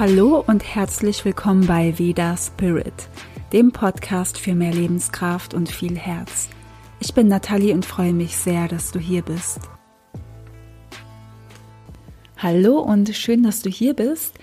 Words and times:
Hallo 0.00 0.42
und 0.46 0.64
herzlich 0.64 1.26
willkommen 1.26 1.66
bei 1.66 1.98
Veda 1.98 2.34
Spirit, 2.34 3.10
dem 3.52 3.70
Podcast 3.70 4.38
für 4.38 4.54
mehr 4.54 4.72
Lebenskraft 4.72 5.52
und 5.52 5.70
viel 5.70 5.94
Herz. 5.94 6.48
Ich 7.00 7.12
bin 7.12 7.28
Nathalie 7.28 7.74
und 7.74 7.84
freue 7.84 8.14
mich 8.14 8.34
sehr, 8.34 8.66
dass 8.66 8.92
du 8.92 8.98
hier 8.98 9.20
bist. 9.20 9.60
Hallo 12.38 12.78
und 12.78 13.14
schön, 13.14 13.42
dass 13.42 13.60
du 13.60 13.68
hier 13.68 13.92
bist. 13.92 14.38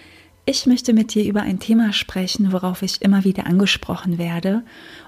Ich 0.45 0.67
möchte 0.67 0.93
mit 0.93 1.15
dir 1.15 1.25
über 1.25 1.41
ein 1.41 1.57
Thema 1.57 1.91
sprechen, 1.91 2.51
worauf 2.51 2.83
ich 2.83 3.01
immer 3.01 3.23
wieder 3.23 3.47
angesprochen 3.47 4.19
werde, 4.19 4.61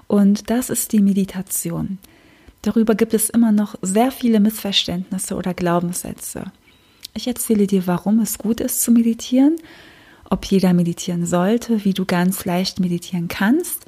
und 0.08 0.50
das 0.50 0.68
ist 0.68 0.90
die 0.90 1.00
Meditation. 1.00 1.98
Darüber 2.62 2.96
gibt 2.96 3.14
es 3.14 3.30
immer 3.30 3.52
noch 3.52 3.76
sehr 3.82 4.10
viele 4.10 4.40
Missverständnisse 4.40 5.36
oder 5.36 5.54
Glaubenssätze. 5.54 6.50
Ich 7.14 7.28
erzähle 7.28 7.68
dir, 7.68 7.86
warum 7.86 8.18
es 8.18 8.36
gut 8.36 8.60
ist 8.60 8.82
zu 8.82 8.90
meditieren 8.90 9.56
ob 10.30 10.46
jeder 10.46 10.72
meditieren 10.72 11.26
sollte, 11.26 11.84
wie 11.84 11.92
du 11.92 12.06
ganz 12.06 12.44
leicht 12.44 12.80
meditieren 12.80 13.28
kannst 13.28 13.84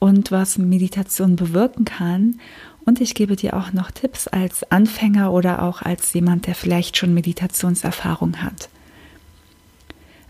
und 0.00 0.32
was 0.32 0.58
Meditation 0.58 1.36
bewirken 1.36 1.84
kann. 1.84 2.40
Und 2.84 3.00
ich 3.00 3.14
gebe 3.14 3.36
dir 3.36 3.56
auch 3.56 3.72
noch 3.72 3.90
Tipps 3.90 4.26
als 4.26 4.70
Anfänger 4.70 5.32
oder 5.32 5.62
auch 5.62 5.82
als 5.82 6.12
jemand, 6.12 6.46
der 6.46 6.54
vielleicht 6.54 6.96
schon 6.96 7.14
Meditationserfahrung 7.14 8.42
hat. 8.42 8.68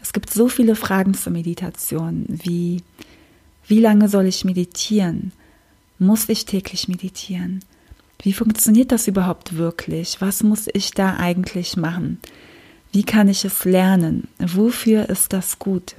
Es 0.02 0.12
gibt 0.12 0.30
so 0.30 0.48
viele 0.48 0.76
Fragen 0.76 1.14
zur 1.14 1.32
Meditation, 1.32 2.26
wie 2.28 2.82
wie 3.66 3.80
lange 3.80 4.08
soll 4.08 4.26
ich 4.26 4.44
meditieren? 4.44 5.32
Muss 5.98 6.28
ich 6.28 6.44
täglich 6.44 6.88
meditieren? 6.88 7.60
Wie 8.22 8.32
funktioniert 8.32 8.92
das 8.92 9.08
überhaupt 9.08 9.56
wirklich? 9.56 10.20
Was 10.20 10.42
muss 10.42 10.68
ich 10.72 10.90
da 10.90 11.16
eigentlich 11.16 11.76
machen? 11.76 12.18
Wie 12.94 13.02
kann 13.02 13.26
ich 13.26 13.44
es 13.44 13.64
lernen? 13.64 14.28
Wofür 14.38 15.08
ist 15.08 15.32
das 15.32 15.58
gut? 15.58 15.96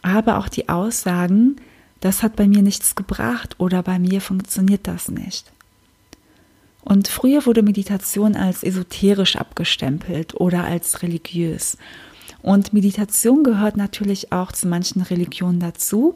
Aber 0.00 0.38
auch 0.38 0.48
die 0.48 0.70
Aussagen, 0.70 1.56
das 2.00 2.22
hat 2.22 2.34
bei 2.34 2.48
mir 2.48 2.62
nichts 2.62 2.94
gebracht 2.94 3.56
oder 3.58 3.82
bei 3.82 3.98
mir 3.98 4.22
funktioniert 4.22 4.86
das 4.86 5.10
nicht. 5.10 5.52
Und 6.82 7.08
früher 7.08 7.44
wurde 7.44 7.60
Meditation 7.60 8.36
als 8.36 8.62
esoterisch 8.62 9.36
abgestempelt 9.36 10.32
oder 10.32 10.64
als 10.64 11.02
religiös. 11.02 11.76
Und 12.40 12.72
Meditation 12.72 13.44
gehört 13.44 13.76
natürlich 13.76 14.32
auch 14.32 14.50
zu 14.50 14.66
manchen 14.66 15.02
Religionen 15.02 15.60
dazu. 15.60 16.14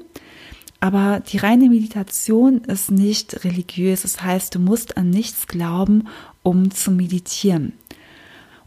Aber 0.81 1.21
die 1.21 1.37
reine 1.37 1.69
Meditation 1.69 2.65
ist 2.65 2.91
nicht 2.91 3.45
religiös. 3.45 4.03
Das 4.03 4.23
heißt, 4.23 4.55
du 4.55 4.59
musst 4.59 4.97
an 4.97 5.11
nichts 5.11 5.47
glauben, 5.49 6.09
um 6.43 6.71
zu 6.71 6.93
meditieren. 6.93 7.75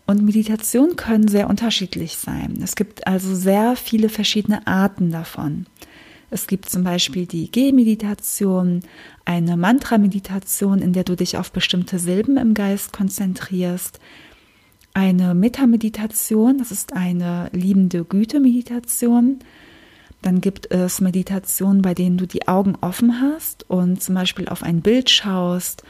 Und 0.07 0.23
Meditation 0.23 0.95
können 0.95 1.27
sehr 1.27 1.49
unterschiedlich 1.49 2.17
sein. 2.17 2.59
Es 2.61 2.75
gibt 2.75 3.07
also 3.07 3.33
sehr 3.33 3.75
viele 3.75 4.09
verschiedene 4.09 4.65
Arten 4.67 5.11
davon. 5.11 5.65
Es 6.29 6.47
gibt 6.47 6.69
zum 6.69 6.83
Beispiel 6.83 7.25
die 7.25 7.49
G-Meditation, 7.49 8.81
eine 9.25 9.57
Mantra-Meditation, 9.57 10.79
in 10.79 10.93
der 10.93 11.03
du 11.03 11.15
dich 11.15 11.37
auf 11.37 11.51
bestimmte 11.51 11.97
Silben 11.97 12.37
im 12.37 12.53
Geist 12.53 12.93
konzentrierst. 12.93 13.99
Eine 14.93 15.33
Metameditation, 15.33 16.57
das 16.57 16.71
ist 16.71 16.93
eine 16.93 17.49
liebende 17.51 18.03
Güte-Meditation. 18.05 19.39
Dann 20.21 20.41
gibt 20.41 20.71
es 20.71 21.01
Meditationen, 21.01 21.81
bei 21.81 21.93
denen 21.93 22.17
du 22.17 22.25
die 22.25 22.47
Augen 22.47 22.75
offen 22.81 23.21
hast 23.21 23.69
und 23.69 24.01
zum 24.01 24.15
Beispiel 24.15 24.49
auf 24.49 24.63
ein 24.63 24.81
Bild 24.81 25.09
schaust 25.09 25.83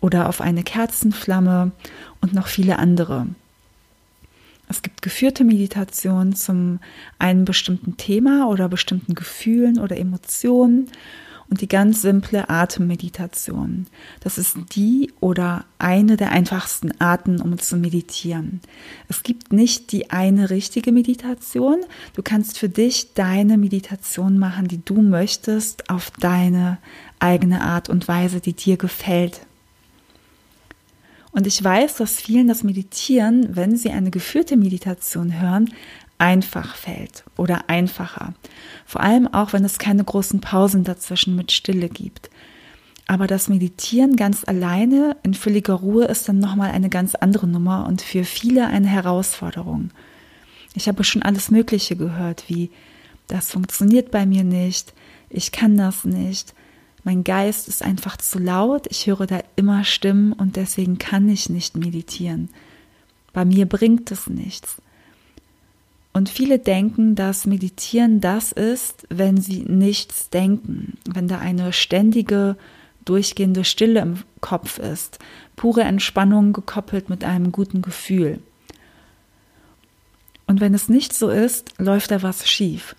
oder 0.00 0.28
auf 0.28 0.40
eine 0.40 0.62
Kerzenflamme 0.62 1.72
und 2.20 2.32
noch 2.32 2.48
viele 2.48 2.78
andere. 2.78 3.28
Geführte 5.06 5.44
Meditation 5.44 6.34
zum 6.34 6.80
einem 7.20 7.44
bestimmten 7.44 7.96
Thema 7.96 8.48
oder 8.48 8.68
bestimmten 8.68 9.14
Gefühlen 9.14 9.78
oder 9.78 9.96
Emotionen 9.96 10.90
und 11.48 11.60
die 11.60 11.68
ganz 11.68 12.02
simple 12.02 12.50
Atemmeditation. 12.50 13.86
Das 14.18 14.36
ist 14.36 14.56
die 14.74 15.12
oder 15.20 15.64
eine 15.78 16.16
der 16.16 16.32
einfachsten 16.32 17.00
Arten, 17.00 17.40
um 17.40 17.56
zu 17.60 17.76
meditieren. 17.76 18.60
Es 19.06 19.22
gibt 19.22 19.52
nicht 19.52 19.92
die 19.92 20.10
eine 20.10 20.50
richtige 20.50 20.90
Meditation. 20.90 21.84
Du 22.14 22.22
kannst 22.24 22.58
für 22.58 22.68
dich 22.68 23.14
deine 23.14 23.58
Meditation 23.58 24.40
machen, 24.40 24.66
die 24.66 24.84
du 24.84 25.02
möchtest, 25.02 25.88
auf 25.88 26.10
deine 26.18 26.78
eigene 27.20 27.60
Art 27.60 27.88
und 27.88 28.08
Weise, 28.08 28.40
die 28.40 28.54
dir 28.54 28.76
gefällt. 28.76 29.45
Und 31.36 31.46
ich 31.46 31.62
weiß, 31.62 31.96
dass 31.96 32.18
vielen 32.18 32.48
das 32.48 32.64
Meditieren, 32.64 33.54
wenn 33.54 33.76
sie 33.76 33.90
eine 33.90 34.10
geführte 34.10 34.56
Meditation 34.56 35.38
hören, 35.38 35.70
einfach 36.16 36.74
fällt 36.76 37.24
oder 37.36 37.68
einfacher. 37.68 38.32
Vor 38.86 39.02
allem 39.02 39.28
auch, 39.28 39.52
wenn 39.52 39.62
es 39.62 39.78
keine 39.78 40.02
großen 40.02 40.40
Pausen 40.40 40.82
dazwischen 40.82 41.36
mit 41.36 41.52
Stille 41.52 41.90
gibt. 41.90 42.30
Aber 43.06 43.26
das 43.26 43.48
Meditieren 43.48 44.16
ganz 44.16 44.44
alleine 44.44 45.18
in 45.24 45.34
völliger 45.34 45.74
Ruhe 45.74 46.06
ist 46.06 46.26
dann 46.26 46.38
nochmal 46.38 46.70
eine 46.70 46.88
ganz 46.88 47.14
andere 47.14 47.46
Nummer 47.46 47.86
und 47.86 48.00
für 48.00 48.24
viele 48.24 48.68
eine 48.68 48.88
Herausforderung. 48.88 49.90
Ich 50.74 50.88
habe 50.88 51.04
schon 51.04 51.20
alles 51.20 51.50
Mögliche 51.50 51.96
gehört, 51.96 52.44
wie 52.48 52.70
das 53.26 53.50
funktioniert 53.50 54.10
bei 54.10 54.24
mir 54.24 54.42
nicht, 54.42 54.94
ich 55.28 55.52
kann 55.52 55.76
das 55.76 56.04
nicht, 56.04 56.54
mein 57.06 57.22
Geist 57.22 57.68
ist 57.68 57.84
einfach 57.84 58.16
zu 58.16 58.40
laut, 58.40 58.88
ich 58.90 59.06
höre 59.06 59.28
da 59.28 59.40
immer 59.54 59.84
Stimmen 59.84 60.32
und 60.32 60.56
deswegen 60.56 60.98
kann 60.98 61.28
ich 61.28 61.48
nicht 61.48 61.76
meditieren. 61.76 62.48
Bei 63.32 63.44
mir 63.44 63.66
bringt 63.66 64.10
es 64.10 64.26
nichts. 64.26 64.82
Und 66.12 66.28
viele 66.28 66.58
denken, 66.58 67.14
dass 67.14 67.46
Meditieren 67.46 68.20
das 68.20 68.50
ist, 68.50 69.06
wenn 69.08 69.40
sie 69.40 69.60
nichts 69.60 70.30
denken, 70.30 70.98
wenn 71.08 71.28
da 71.28 71.38
eine 71.38 71.72
ständige, 71.72 72.56
durchgehende 73.04 73.62
Stille 73.62 74.00
im 74.00 74.24
Kopf 74.40 74.80
ist, 74.80 75.20
pure 75.54 75.82
Entspannung 75.82 76.52
gekoppelt 76.52 77.08
mit 77.08 77.22
einem 77.22 77.52
guten 77.52 77.82
Gefühl. 77.82 78.40
Und 80.48 80.60
wenn 80.60 80.74
es 80.74 80.88
nicht 80.88 81.12
so 81.12 81.28
ist, 81.28 81.72
läuft 81.78 82.10
da 82.10 82.24
was 82.24 82.48
schief. 82.48 82.96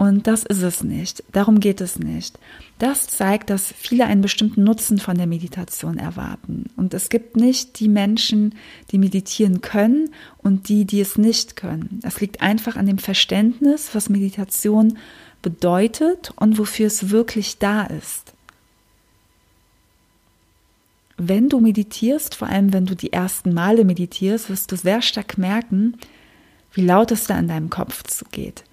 Und 0.00 0.26
das 0.26 0.44
ist 0.44 0.62
es 0.62 0.82
nicht. 0.82 1.22
Darum 1.30 1.60
geht 1.60 1.82
es 1.82 1.98
nicht. 1.98 2.38
Das 2.78 3.06
zeigt, 3.06 3.50
dass 3.50 3.70
viele 3.70 4.06
einen 4.06 4.22
bestimmten 4.22 4.64
Nutzen 4.64 4.96
von 4.98 5.18
der 5.18 5.26
Meditation 5.26 5.98
erwarten. 5.98 6.70
Und 6.78 6.94
es 6.94 7.10
gibt 7.10 7.36
nicht 7.36 7.78
die 7.80 7.88
Menschen, 7.90 8.54
die 8.90 8.96
meditieren 8.96 9.60
können 9.60 10.08
und 10.38 10.70
die, 10.70 10.86
die 10.86 11.02
es 11.02 11.18
nicht 11.18 11.54
können. 11.54 12.00
Es 12.02 12.18
liegt 12.18 12.40
einfach 12.40 12.76
an 12.76 12.86
dem 12.86 12.96
Verständnis, 12.96 13.90
was 13.94 14.08
Meditation 14.08 14.96
bedeutet 15.42 16.32
und 16.36 16.56
wofür 16.56 16.86
es 16.86 17.10
wirklich 17.10 17.58
da 17.58 17.82
ist. 17.82 18.32
Wenn 21.18 21.50
du 21.50 21.60
meditierst, 21.60 22.36
vor 22.36 22.48
allem 22.48 22.72
wenn 22.72 22.86
du 22.86 22.96
die 22.96 23.12
ersten 23.12 23.52
Male 23.52 23.84
meditierst, 23.84 24.48
wirst 24.48 24.72
du 24.72 24.76
sehr 24.76 25.02
stark 25.02 25.36
merken, 25.36 25.98
wie 26.72 26.86
laut 26.86 27.12
es 27.12 27.26
da 27.26 27.38
in 27.38 27.48
deinem 27.48 27.68
Kopf 27.68 28.02
zugeht 28.04 28.64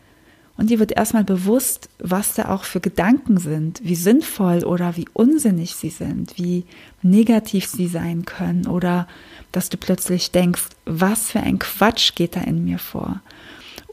und 0.57 0.71
dir 0.71 0.79
wird 0.79 0.91
erstmal 0.91 1.23
bewusst, 1.23 1.89
was 1.99 2.33
da 2.33 2.49
auch 2.49 2.63
für 2.63 2.79
Gedanken 2.79 3.37
sind, 3.37 3.79
wie 3.83 3.95
sinnvoll 3.95 4.63
oder 4.63 4.97
wie 4.97 5.05
unsinnig 5.13 5.75
sie 5.75 5.91
sind, 5.91 6.37
wie 6.37 6.65
negativ 7.03 7.67
sie 7.67 7.87
sein 7.87 8.25
können 8.25 8.65
oder 8.65 9.07
dass 9.51 9.69
du 9.69 9.77
plötzlich 9.77 10.31
denkst, 10.31 10.69
was 10.85 11.31
für 11.31 11.39
ein 11.39 11.59
Quatsch 11.59 12.15
geht 12.15 12.35
da 12.35 12.41
in 12.41 12.65
mir 12.65 12.79
vor. 12.79 13.21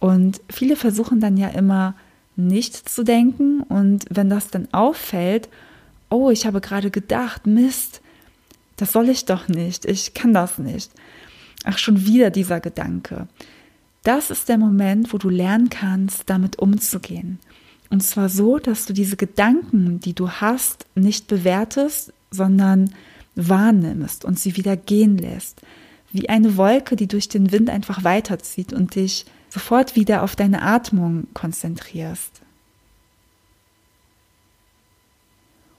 Und 0.00 0.41
viele 0.50 0.76
versuchen 0.76 1.20
dann 1.20 1.36
ja 1.36 1.48
immer 1.48 1.94
nicht 2.36 2.88
zu 2.88 3.04
denken 3.04 3.60
und 3.60 4.06
wenn 4.10 4.31
das 4.31 4.48
dann 4.48 4.69
auffällt, 4.72 5.48
oh, 6.08 6.31
ich 6.31 6.46
habe 6.46 6.61
gerade 6.61 6.90
gedacht, 6.90 7.46
Mist, 7.46 8.00
das 8.76 8.93
soll 8.93 9.08
ich 9.08 9.26
doch 9.26 9.49
nicht, 9.49 9.84
ich 9.84 10.14
kann 10.14 10.32
das 10.32 10.58
nicht. 10.58 10.90
Ach, 11.64 11.78
schon 11.78 12.06
wieder 12.06 12.31
dieser 12.31 12.61
Gedanke. 12.61 13.28
Das 14.04 14.30
ist 14.30 14.50
der 14.50 14.58
Moment, 14.58 15.12
wo 15.12 15.18
du 15.18 15.30
lernen 15.30 15.70
kannst, 15.70 16.28
damit 16.30 16.58
umzugehen. 16.58 17.40
Und 17.88 18.02
zwar 18.02 18.28
so, 18.28 18.58
dass 18.58 18.86
du 18.86 18.92
diese 18.92 19.16
Gedanken, 19.16 19.98
die 20.00 20.14
du 20.14 20.30
hast, 20.30 20.86
nicht 20.94 21.26
bewertest, 21.26 22.12
sondern 22.30 22.94
wahrnimmst 23.34 24.24
und 24.24 24.38
sie 24.38 24.56
wieder 24.56 24.76
gehen 24.76 25.16
lässt. 25.16 25.62
Wie 26.12 26.28
eine 26.28 26.56
Wolke, 26.56 26.96
die 26.96 27.08
durch 27.08 27.28
den 27.28 27.50
Wind 27.50 27.70
einfach 27.70 28.04
weiterzieht 28.04 28.72
und 28.72 28.94
dich 28.94 29.24
sofort 29.48 29.96
wieder 29.96 30.22
auf 30.22 30.36
deine 30.36 30.62
Atmung 30.62 31.26
konzentrierst. 31.32 32.42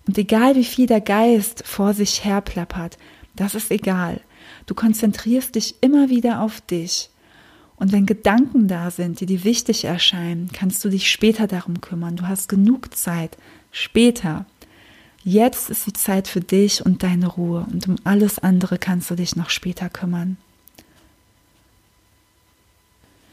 Und 0.07 0.17
egal 0.17 0.55
wie 0.55 0.65
viel 0.65 0.87
der 0.87 1.01
Geist 1.01 1.63
vor 1.65 1.93
sich 1.93 2.25
her 2.25 2.41
plappert, 2.41 2.97
das 3.35 3.53
ist 3.53 3.71
egal. 3.71 4.21
Du 4.65 4.73
konzentrierst 4.73 5.55
dich 5.55 5.75
immer 5.81 6.09
wieder 6.09 6.41
auf 6.41 6.61
dich 6.61 7.09
und 7.77 7.91
wenn 7.91 8.05
Gedanken 8.05 8.67
da 8.67 8.89
sind, 8.89 9.19
die 9.19 9.25
dir 9.25 9.43
wichtig 9.43 9.85
erscheinen, 9.85 10.49
kannst 10.53 10.83
du 10.85 10.89
dich 10.89 11.09
später 11.09 11.47
darum 11.47 11.81
kümmern. 11.81 12.15
Du 12.15 12.27
hast 12.27 12.47
genug 12.47 12.95
Zeit. 12.95 13.37
Später. 13.71 14.45
Jetzt 15.23 15.69
ist 15.69 15.85
die 15.87 15.93
Zeit 15.93 16.27
für 16.27 16.39
dich 16.39 16.85
und 16.85 17.03
deine 17.03 17.27
Ruhe. 17.27 17.65
Und 17.71 17.87
um 17.87 17.95
alles 18.05 18.39
andere 18.39 18.77
kannst 18.77 19.09
du 19.11 19.15
dich 19.15 19.35
noch 19.35 19.49
später 19.49 19.89
kümmern. 19.89 20.37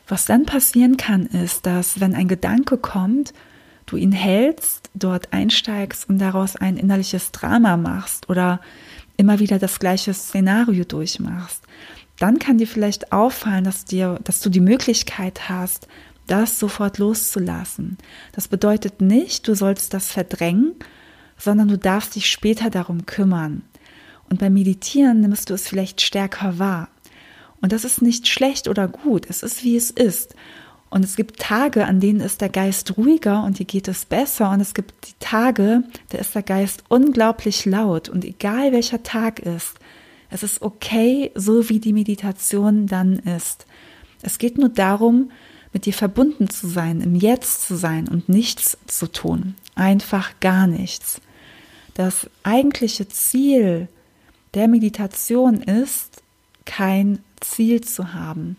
Was 0.08 0.24
dann 0.24 0.44
passieren 0.44 0.96
kann, 0.96 1.26
ist, 1.26 1.64
dass 1.64 2.00
wenn 2.00 2.14
ein 2.14 2.28
Gedanke 2.28 2.76
kommt, 2.76 3.32
du 3.86 3.96
ihn 3.96 4.12
hältst, 4.12 4.90
dort 4.94 5.32
einsteigst 5.32 6.08
und 6.08 6.18
daraus 6.18 6.56
ein 6.56 6.76
innerliches 6.76 7.30
Drama 7.30 7.76
machst 7.76 8.28
oder 8.28 8.60
immer 9.16 9.38
wieder 9.38 9.58
das 9.58 9.78
gleiche 9.78 10.12
Szenario 10.12 10.84
durchmachst, 10.84 11.62
dann 12.22 12.38
kann 12.38 12.56
dir 12.56 12.68
vielleicht 12.68 13.10
auffallen, 13.10 13.64
dass 13.64 13.84
dir, 13.84 14.20
dass 14.22 14.38
du 14.38 14.48
die 14.48 14.60
Möglichkeit 14.60 15.48
hast, 15.48 15.88
das 16.28 16.60
sofort 16.60 16.98
loszulassen. 16.98 17.98
Das 18.30 18.46
bedeutet 18.46 19.00
nicht, 19.00 19.48
du 19.48 19.56
sollst 19.56 19.92
das 19.92 20.12
verdrängen, 20.12 20.76
sondern 21.36 21.66
du 21.66 21.76
darfst 21.76 22.14
dich 22.14 22.30
später 22.30 22.70
darum 22.70 23.06
kümmern. 23.06 23.62
Und 24.30 24.38
beim 24.38 24.54
Meditieren 24.54 25.20
nimmst 25.20 25.50
du 25.50 25.54
es 25.54 25.66
vielleicht 25.66 26.00
stärker 26.00 26.60
wahr. 26.60 26.90
Und 27.60 27.72
das 27.72 27.84
ist 27.84 28.02
nicht 28.02 28.28
schlecht 28.28 28.68
oder 28.68 28.86
gut, 28.86 29.26
es 29.28 29.42
ist 29.42 29.64
wie 29.64 29.76
es 29.76 29.90
ist. 29.90 30.36
Und 30.90 31.04
es 31.04 31.16
gibt 31.16 31.40
Tage, 31.40 31.86
an 31.86 31.98
denen 31.98 32.20
ist 32.20 32.40
der 32.40 32.50
Geist 32.50 32.96
ruhiger 32.96 33.42
und 33.42 33.58
dir 33.58 33.66
geht 33.66 33.88
es 33.88 34.04
besser. 34.04 34.50
Und 34.50 34.60
es 34.60 34.74
gibt 34.74 35.08
die 35.08 35.18
Tage, 35.18 35.82
da 36.10 36.18
ist 36.18 36.36
der 36.36 36.44
Geist 36.44 36.84
unglaublich 36.88 37.64
laut. 37.64 38.08
Und 38.08 38.24
egal 38.24 38.70
welcher 38.70 39.02
Tag 39.02 39.40
ist, 39.40 39.74
es 40.32 40.42
ist 40.42 40.62
okay, 40.62 41.30
so 41.34 41.68
wie 41.68 41.78
die 41.78 41.92
Meditation 41.92 42.86
dann 42.86 43.18
ist. 43.18 43.66
Es 44.22 44.38
geht 44.38 44.56
nur 44.56 44.70
darum, 44.70 45.30
mit 45.72 45.86
dir 45.86 45.92
verbunden 45.92 46.48
zu 46.48 46.68
sein, 46.68 47.00
im 47.00 47.14
Jetzt 47.14 47.66
zu 47.66 47.76
sein 47.76 48.08
und 48.08 48.28
nichts 48.28 48.78
zu 48.86 49.10
tun. 49.10 49.54
Einfach 49.74 50.40
gar 50.40 50.66
nichts. 50.66 51.20
Das 51.94 52.28
eigentliche 52.42 53.08
Ziel 53.08 53.88
der 54.54 54.68
Meditation 54.68 55.60
ist, 55.62 56.22
kein 56.64 57.18
Ziel 57.40 57.82
zu 57.82 58.14
haben. 58.14 58.56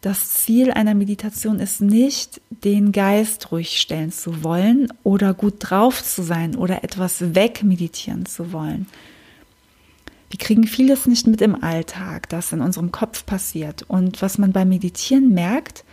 Das 0.00 0.30
Ziel 0.30 0.72
einer 0.72 0.94
Meditation 0.94 1.60
ist 1.60 1.80
nicht, 1.80 2.40
den 2.50 2.90
Geist 2.90 3.52
ruhig 3.52 3.80
stellen 3.80 4.10
zu 4.10 4.42
wollen 4.42 4.92
oder 5.04 5.34
gut 5.34 5.54
drauf 5.58 6.02
zu 6.02 6.22
sein 6.22 6.56
oder 6.56 6.82
etwas 6.82 7.36
wegmeditieren 7.36 8.26
zu 8.26 8.52
wollen. 8.52 8.88
Wir 10.32 10.38
kriegen 10.38 10.66
vieles 10.66 11.04
nicht 11.04 11.26
mit 11.26 11.42
im 11.42 11.62
Alltag, 11.62 12.30
das 12.30 12.52
in 12.52 12.62
unserem 12.62 12.90
Kopf 12.90 13.26
passiert. 13.26 13.82
Und 13.82 14.22
was 14.22 14.38
man 14.38 14.52
beim 14.52 14.70
Meditieren 14.70 15.34
merkt, 15.34 15.84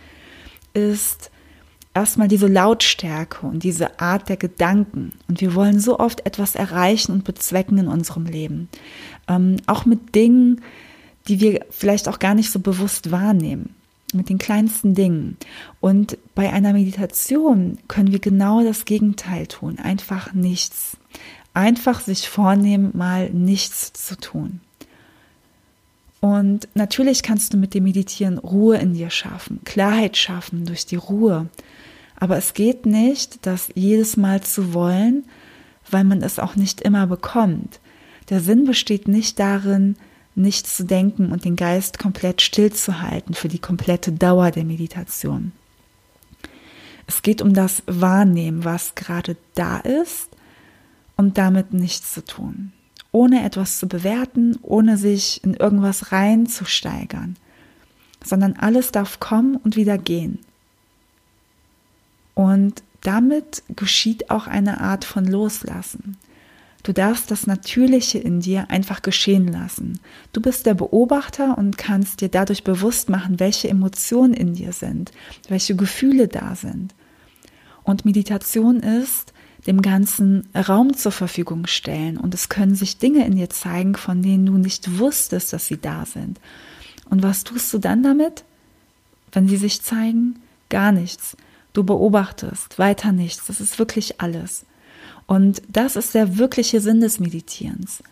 ist 0.72 1.30
erstmal 1.92 2.26
diese 2.26 2.46
Lautstärke 2.46 3.46
und 3.46 3.64
diese 3.64 4.00
Art 4.00 4.30
der 4.30 4.38
Gedanken. 4.38 5.12
Und 5.28 5.42
wir 5.42 5.54
wollen 5.54 5.78
so 5.78 5.98
oft 5.98 6.24
etwas 6.24 6.54
erreichen 6.54 7.12
und 7.12 7.24
bezwecken 7.24 7.76
in 7.76 7.88
unserem 7.88 8.24
Leben. 8.24 8.70
Ähm, 9.28 9.56
auch 9.66 9.84
mit 9.84 10.14
Dingen, 10.14 10.62
die 11.28 11.38
wir 11.40 11.66
vielleicht 11.68 12.08
auch 12.08 12.18
gar 12.18 12.34
nicht 12.34 12.50
so 12.50 12.60
bewusst 12.60 13.10
wahrnehmen 13.10 13.74
mit 14.14 14.30
den 14.30 14.38
kleinsten 14.38 14.94
Dingen. 14.94 15.36
Und 15.80 16.16
bei 16.34 16.50
einer 16.50 16.72
Meditation 16.72 17.76
können 17.88 18.10
wir 18.10 18.20
genau 18.20 18.64
das 18.64 18.86
Gegenteil 18.86 19.46
tun. 19.46 19.78
Einfach 19.78 20.32
nichts. 20.32 20.96
Einfach 21.60 22.00
sich 22.00 22.26
vornehmen, 22.26 22.92
mal 22.94 23.28
nichts 23.28 23.92
zu 23.92 24.16
tun. 24.16 24.60
Und 26.20 26.68
natürlich 26.72 27.22
kannst 27.22 27.52
du 27.52 27.58
mit 27.58 27.74
dem 27.74 27.84
Meditieren 27.84 28.38
Ruhe 28.38 28.78
in 28.78 28.94
dir 28.94 29.10
schaffen, 29.10 29.60
Klarheit 29.66 30.16
schaffen 30.16 30.64
durch 30.64 30.86
die 30.86 30.96
Ruhe. 30.96 31.48
Aber 32.16 32.38
es 32.38 32.54
geht 32.54 32.86
nicht, 32.86 33.44
das 33.44 33.68
jedes 33.74 34.16
Mal 34.16 34.40
zu 34.40 34.72
wollen, 34.72 35.26
weil 35.90 36.04
man 36.04 36.22
es 36.22 36.38
auch 36.38 36.56
nicht 36.56 36.80
immer 36.80 37.06
bekommt. 37.06 37.78
Der 38.30 38.40
Sinn 38.40 38.64
besteht 38.64 39.06
nicht 39.06 39.38
darin, 39.38 39.96
nichts 40.34 40.78
zu 40.78 40.84
denken 40.84 41.30
und 41.30 41.44
den 41.44 41.56
Geist 41.56 41.98
komplett 41.98 42.40
stillzuhalten 42.40 43.34
für 43.34 43.48
die 43.48 43.58
komplette 43.58 44.12
Dauer 44.12 44.50
der 44.50 44.64
Meditation. 44.64 45.52
Es 47.06 47.20
geht 47.20 47.42
um 47.42 47.52
das 47.52 47.82
Wahrnehmen, 47.84 48.64
was 48.64 48.94
gerade 48.94 49.36
da 49.54 49.76
ist 49.76 50.30
und 51.20 51.36
damit 51.36 51.74
nichts 51.74 52.14
zu 52.14 52.24
tun. 52.24 52.72
Ohne 53.12 53.44
etwas 53.44 53.78
zu 53.78 53.86
bewerten, 53.86 54.58
ohne 54.62 54.96
sich 54.96 55.44
in 55.44 55.52
irgendwas 55.52 56.12
reinzusteigern, 56.12 57.36
sondern 58.24 58.54
alles 58.56 58.90
darf 58.90 59.20
kommen 59.20 59.56
und 59.56 59.76
wieder 59.76 59.98
gehen. 59.98 60.38
Und 62.34 62.82
damit 63.02 63.62
geschieht 63.76 64.30
auch 64.30 64.46
eine 64.46 64.80
Art 64.80 65.04
von 65.04 65.26
Loslassen. 65.26 66.16
Du 66.84 66.94
darfst 66.94 67.30
das 67.30 67.46
Natürliche 67.46 68.18
in 68.18 68.40
dir 68.40 68.70
einfach 68.70 69.02
geschehen 69.02 69.46
lassen. 69.46 70.00
Du 70.32 70.40
bist 70.40 70.64
der 70.64 70.72
Beobachter 70.72 71.58
und 71.58 71.76
kannst 71.76 72.22
dir 72.22 72.30
dadurch 72.30 72.64
bewusst 72.64 73.10
machen, 73.10 73.38
welche 73.38 73.68
Emotionen 73.68 74.32
in 74.32 74.54
dir 74.54 74.72
sind, 74.72 75.12
welche 75.50 75.76
Gefühle 75.76 76.28
da 76.28 76.54
sind. 76.56 76.94
Und 77.84 78.06
Meditation 78.06 78.80
ist, 78.80 79.34
dem 79.66 79.82
Ganzen 79.82 80.48
Raum 80.54 80.96
zur 80.96 81.12
Verfügung 81.12 81.66
stellen 81.66 82.16
und 82.16 82.34
es 82.34 82.48
können 82.48 82.74
sich 82.74 82.98
Dinge 82.98 83.26
in 83.26 83.36
dir 83.36 83.50
zeigen, 83.50 83.94
von 83.94 84.22
denen 84.22 84.46
du 84.46 84.52
nicht 84.56 84.98
wusstest, 84.98 85.52
dass 85.52 85.66
sie 85.66 85.78
da 85.78 86.06
sind. 86.06 86.40
Und 87.08 87.22
was 87.22 87.44
tust 87.44 87.72
du 87.72 87.78
dann 87.78 88.02
damit, 88.02 88.44
wenn 89.32 89.48
sie 89.48 89.56
sich 89.56 89.82
zeigen? 89.82 90.40
Gar 90.68 90.92
nichts. 90.92 91.36
Du 91.72 91.84
beobachtest 91.84 92.78
weiter 92.78 93.12
nichts. 93.12 93.46
Das 93.46 93.60
ist 93.60 93.78
wirklich 93.78 94.20
alles. 94.20 94.64
Und 95.26 95.62
das 95.68 95.96
ist 95.96 96.14
der 96.14 96.38
wirkliche 96.38 96.80
Sinn 96.80 97.00
des 97.00 97.20
Meditierens. 97.20 98.02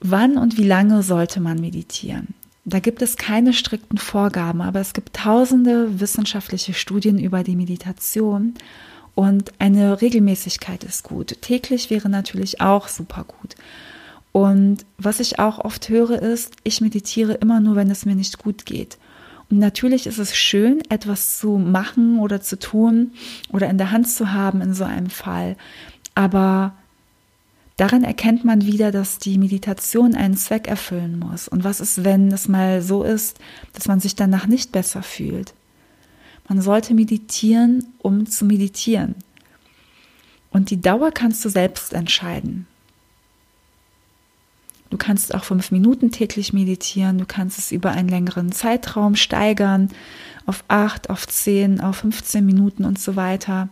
Wann 0.00 0.38
und 0.38 0.56
wie 0.56 0.64
lange 0.64 1.02
sollte 1.02 1.40
man 1.40 1.60
meditieren? 1.60 2.34
Da 2.64 2.78
gibt 2.78 3.02
es 3.02 3.16
keine 3.16 3.52
strikten 3.52 3.98
Vorgaben, 3.98 4.62
aber 4.62 4.80
es 4.80 4.94
gibt 4.94 5.14
tausende 5.14 6.00
wissenschaftliche 6.00 6.72
Studien 6.72 7.18
über 7.18 7.42
die 7.42 7.56
Meditation 7.56 8.54
und 9.14 9.52
eine 9.58 10.00
Regelmäßigkeit 10.00 10.82
ist 10.82 11.04
gut. 11.04 11.36
Täglich 11.42 11.90
wäre 11.90 12.08
natürlich 12.08 12.60
auch 12.60 12.88
super 12.88 13.24
gut. 13.24 13.54
Und 14.32 14.84
was 14.98 15.20
ich 15.20 15.38
auch 15.38 15.58
oft 15.58 15.88
höre 15.88 16.20
ist, 16.20 16.54
ich 16.64 16.80
meditiere 16.80 17.34
immer 17.34 17.60
nur, 17.60 17.76
wenn 17.76 17.90
es 17.90 18.06
mir 18.06 18.16
nicht 18.16 18.38
gut 18.38 18.66
geht. 18.66 18.98
Und 19.50 19.58
natürlich 19.58 20.06
ist 20.06 20.18
es 20.18 20.34
schön, 20.34 20.82
etwas 20.88 21.38
zu 21.38 21.58
machen 21.58 22.18
oder 22.18 22.40
zu 22.40 22.58
tun 22.58 23.12
oder 23.52 23.68
in 23.68 23.78
der 23.78 23.92
Hand 23.92 24.08
zu 24.08 24.32
haben 24.32 24.60
in 24.60 24.74
so 24.74 24.84
einem 24.84 25.10
Fall. 25.10 25.56
Aber 26.14 26.74
daran 27.76 28.04
erkennt 28.04 28.44
man 28.44 28.64
wieder, 28.64 28.92
dass 28.92 29.18
die 29.18 29.38
Meditation 29.38 30.14
einen 30.14 30.36
Zweck 30.36 30.68
erfüllen 30.68 31.18
muss. 31.18 31.48
Und 31.48 31.64
was 31.64 31.80
ist, 31.80 32.04
wenn 32.04 32.30
es 32.32 32.48
mal 32.48 32.82
so 32.82 33.02
ist, 33.02 33.38
dass 33.72 33.88
man 33.88 34.00
sich 34.00 34.14
danach 34.14 34.46
nicht 34.46 34.72
besser 34.72 35.02
fühlt? 35.02 35.54
Man 36.48 36.60
sollte 36.60 36.94
meditieren, 36.94 37.86
um 37.98 38.26
zu 38.26 38.44
meditieren. 38.44 39.14
Und 40.50 40.70
die 40.70 40.80
Dauer 40.80 41.10
kannst 41.10 41.44
du 41.44 41.48
selbst 41.48 41.94
entscheiden. 41.94 42.66
Du 44.90 44.98
kannst 44.98 45.34
auch 45.34 45.42
fünf 45.42 45.72
Minuten 45.72 46.12
täglich 46.12 46.52
meditieren. 46.52 47.18
Du 47.18 47.26
kannst 47.26 47.58
es 47.58 47.72
über 47.72 47.90
einen 47.90 48.08
längeren 48.08 48.52
Zeitraum 48.52 49.16
steigern 49.16 49.90
auf 50.46 50.62
acht, 50.68 51.10
auf 51.10 51.26
zehn, 51.26 51.80
auf 51.80 51.96
15 51.96 52.46
Minuten 52.46 52.84
und 52.84 53.00
so 53.00 53.16
weiter. 53.16 53.68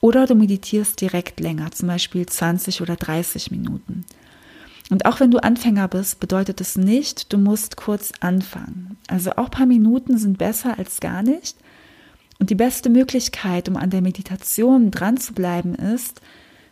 Oder 0.00 0.26
du 0.26 0.34
meditierst 0.34 1.00
direkt 1.00 1.40
länger, 1.40 1.70
zum 1.72 1.88
Beispiel 1.88 2.26
20 2.26 2.80
oder 2.80 2.96
30 2.96 3.50
Minuten. 3.50 4.04
Und 4.90 5.06
auch 5.06 5.20
wenn 5.20 5.30
du 5.30 5.38
Anfänger 5.38 5.86
bist, 5.88 6.18
bedeutet 6.20 6.60
es 6.60 6.76
nicht, 6.76 7.32
du 7.32 7.38
musst 7.38 7.76
kurz 7.76 8.12
anfangen. 8.20 8.96
Also 9.06 9.32
auch 9.36 9.50
paar 9.50 9.66
Minuten 9.66 10.18
sind 10.18 10.38
besser 10.38 10.78
als 10.78 11.00
gar 11.00 11.22
nicht. 11.22 11.56
Und 12.40 12.50
die 12.50 12.56
beste 12.56 12.90
Möglichkeit, 12.90 13.68
um 13.68 13.76
an 13.76 13.90
der 13.90 14.00
Meditation 14.00 14.90
dran 14.90 15.18
zu 15.18 15.34
bleiben, 15.34 15.74
ist, 15.74 16.20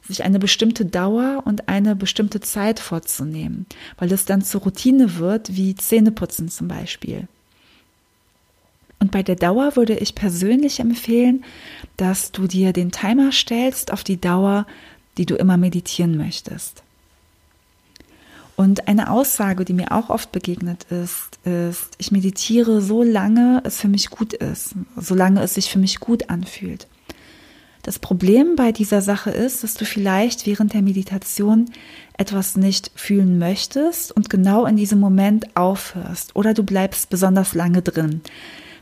sich 0.03 0.25
eine 0.25 0.39
bestimmte 0.39 0.87
Dauer 0.87 1.43
und 1.45 1.69
eine 1.69 1.95
bestimmte 1.95 2.41
Zeit 2.41 2.81
vorzunehmen, 2.81 3.67
weil 3.99 4.11
es 4.13 4.25
dann 4.25 4.43
zur 4.43 4.63
Routine 4.63 5.19
wird, 5.19 5.55
wie 5.55 5.75
Zähneputzen 5.75 6.49
zum 6.49 6.67
Beispiel. 6.67 7.29
Und 9.01 9.13
bei 9.13 9.23
der 9.23 9.37
Dauer 9.37 9.77
würde 9.77 9.95
ich 9.95 10.15
persönlich 10.15 10.81
empfehlen, 10.81 11.45
dass 11.97 12.33
du 12.33 12.47
dir 12.47 12.73
den 12.73 12.91
Timer 12.91 13.33
stellst 13.33 13.93
auf 13.93 14.03
die 14.05 14.21
Dauer, 14.21 14.67
die 15.19 15.27
du 15.27 15.37
immer 15.37 15.57
meditieren 15.57 16.17
möchtest. 16.17 16.83
Und 18.57 18.89
eine 18.89 19.11
Aussage, 19.11 19.65
die 19.65 19.73
mir 19.73 19.93
auch 19.93 20.11
oft 20.11 20.33
begegnet 20.33 20.85
ist, 20.91 21.39
ist, 21.45 21.91
ich 21.99 22.11
meditiere 22.11 22.81
so 22.83 23.05
lange 23.05 23.63
es 23.65 23.81
für 23.81 23.87
mich 23.87 24.11
gut 24.11 24.33
ist, 24.33 24.75
solange 24.97 25.43
es 25.43 25.55
sich 25.55 25.71
für 25.71 25.79
mich 25.79 26.01
gut 26.01 26.29
anfühlt. 26.29 26.89
Das 27.85 28.01
Problem 28.01 28.57
bei 28.57 28.73
dieser 28.73 29.01
Sache 29.01 29.31
ist, 29.31 29.63
dass 29.63 29.75
du 29.75 29.85
vielleicht 29.85 30.45
während 30.45 30.75
der 30.75 30.83
Meditation 30.83 31.71
etwas 32.17 32.57
nicht 32.57 32.91
fühlen 32.97 33.39
möchtest 33.39 34.11
und 34.11 34.29
genau 34.29 34.67
in 34.67 34.77
diesem 34.77 34.99
Moment 34.99 35.57
aufhörst 35.57 36.35
oder 36.35 36.53
du 36.53 36.65
bleibst 36.65 37.11
besonders 37.11 37.55
lange 37.55 37.81
drin, 37.81 38.23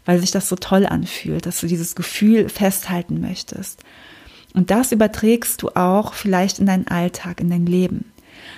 weil 0.06 0.18
sich 0.20 0.30
das 0.30 0.48
so 0.48 0.56
toll 0.56 0.86
anfühlt, 0.86 1.44
dass 1.44 1.60
du 1.60 1.66
dieses 1.66 1.94
Gefühl 1.94 2.48
festhalten 2.48 3.20
möchtest. 3.20 3.82
Und 4.54 4.70
das 4.70 4.90
überträgst 4.92 5.60
du 5.60 5.68
auch 5.70 6.14
vielleicht 6.14 6.58
in 6.58 6.66
deinen 6.66 6.88
Alltag, 6.88 7.40
in 7.40 7.50
dein 7.50 7.66
Leben. 7.66 8.12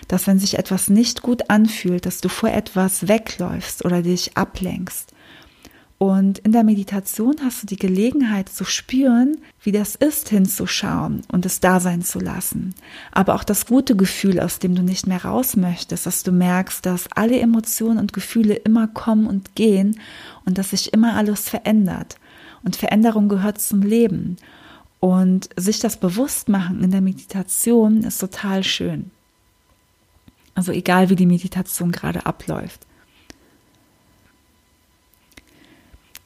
dass 0.08 0.26
wenn 0.26 0.38
sich 0.38 0.58
etwas 0.58 0.88
nicht 0.88 1.22
gut 1.22 1.50
anfühlt, 1.50 2.06
dass 2.06 2.20
du 2.20 2.28
vor 2.28 2.50
etwas 2.50 3.08
wegläufst 3.08 3.84
oder 3.84 4.02
dich 4.02 4.36
ablenkst. 4.36 5.12
Und 5.98 6.38
in 6.38 6.52
der 6.52 6.62
Meditation 6.62 7.34
hast 7.42 7.62
du 7.62 7.66
die 7.66 7.76
Gelegenheit 7.76 8.48
zu 8.48 8.64
spüren, 8.64 9.38
wie 9.60 9.72
das 9.72 9.96
ist, 9.96 10.28
hinzuschauen 10.28 11.22
und 11.32 11.44
es 11.44 11.58
da 11.58 11.80
sein 11.80 12.02
zu 12.02 12.20
lassen. 12.20 12.72
Aber 13.10 13.34
auch 13.34 13.42
das 13.42 13.66
gute 13.66 13.96
Gefühl, 13.96 14.38
aus 14.38 14.60
dem 14.60 14.76
du 14.76 14.82
nicht 14.82 15.08
mehr 15.08 15.24
raus 15.24 15.56
möchtest, 15.56 16.06
dass 16.06 16.22
du 16.22 16.30
merkst, 16.30 16.86
dass 16.86 17.10
alle 17.12 17.40
Emotionen 17.40 17.98
und 17.98 18.12
Gefühle 18.12 18.54
immer 18.54 18.86
kommen 18.86 19.26
und 19.26 19.56
gehen 19.56 19.98
und 20.44 20.56
dass 20.56 20.70
sich 20.70 20.92
immer 20.92 21.16
alles 21.16 21.48
verändert. 21.48 22.16
Und 22.62 22.76
Veränderung 22.76 23.28
gehört 23.28 23.60
zum 23.60 23.82
Leben. 23.82 24.36
Und 25.00 25.48
sich 25.56 25.80
das 25.80 25.96
bewusst 25.96 26.48
machen 26.48 26.82
in 26.84 26.92
der 26.92 27.00
Meditation 27.00 28.04
ist 28.04 28.18
total 28.18 28.62
schön. 28.62 29.10
Also 30.54 30.70
egal 30.70 31.10
wie 31.10 31.16
die 31.16 31.26
Meditation 31.26 31.90
gerade 31.90 32.24
abläuft. 32.24 32.87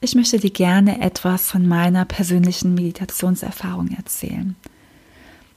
Ich 0.03 0.15
möchte 0.15 0.37
dir 0.37 0.49
gerne 0.49 0.99
etwas 0.99 1.49
von 1.49 1.65
meiner 1.65 2.03
persönlichen 2.03 2.73
Meditationserfahrung 2.75 3.87
erzählen. 3.95 4.57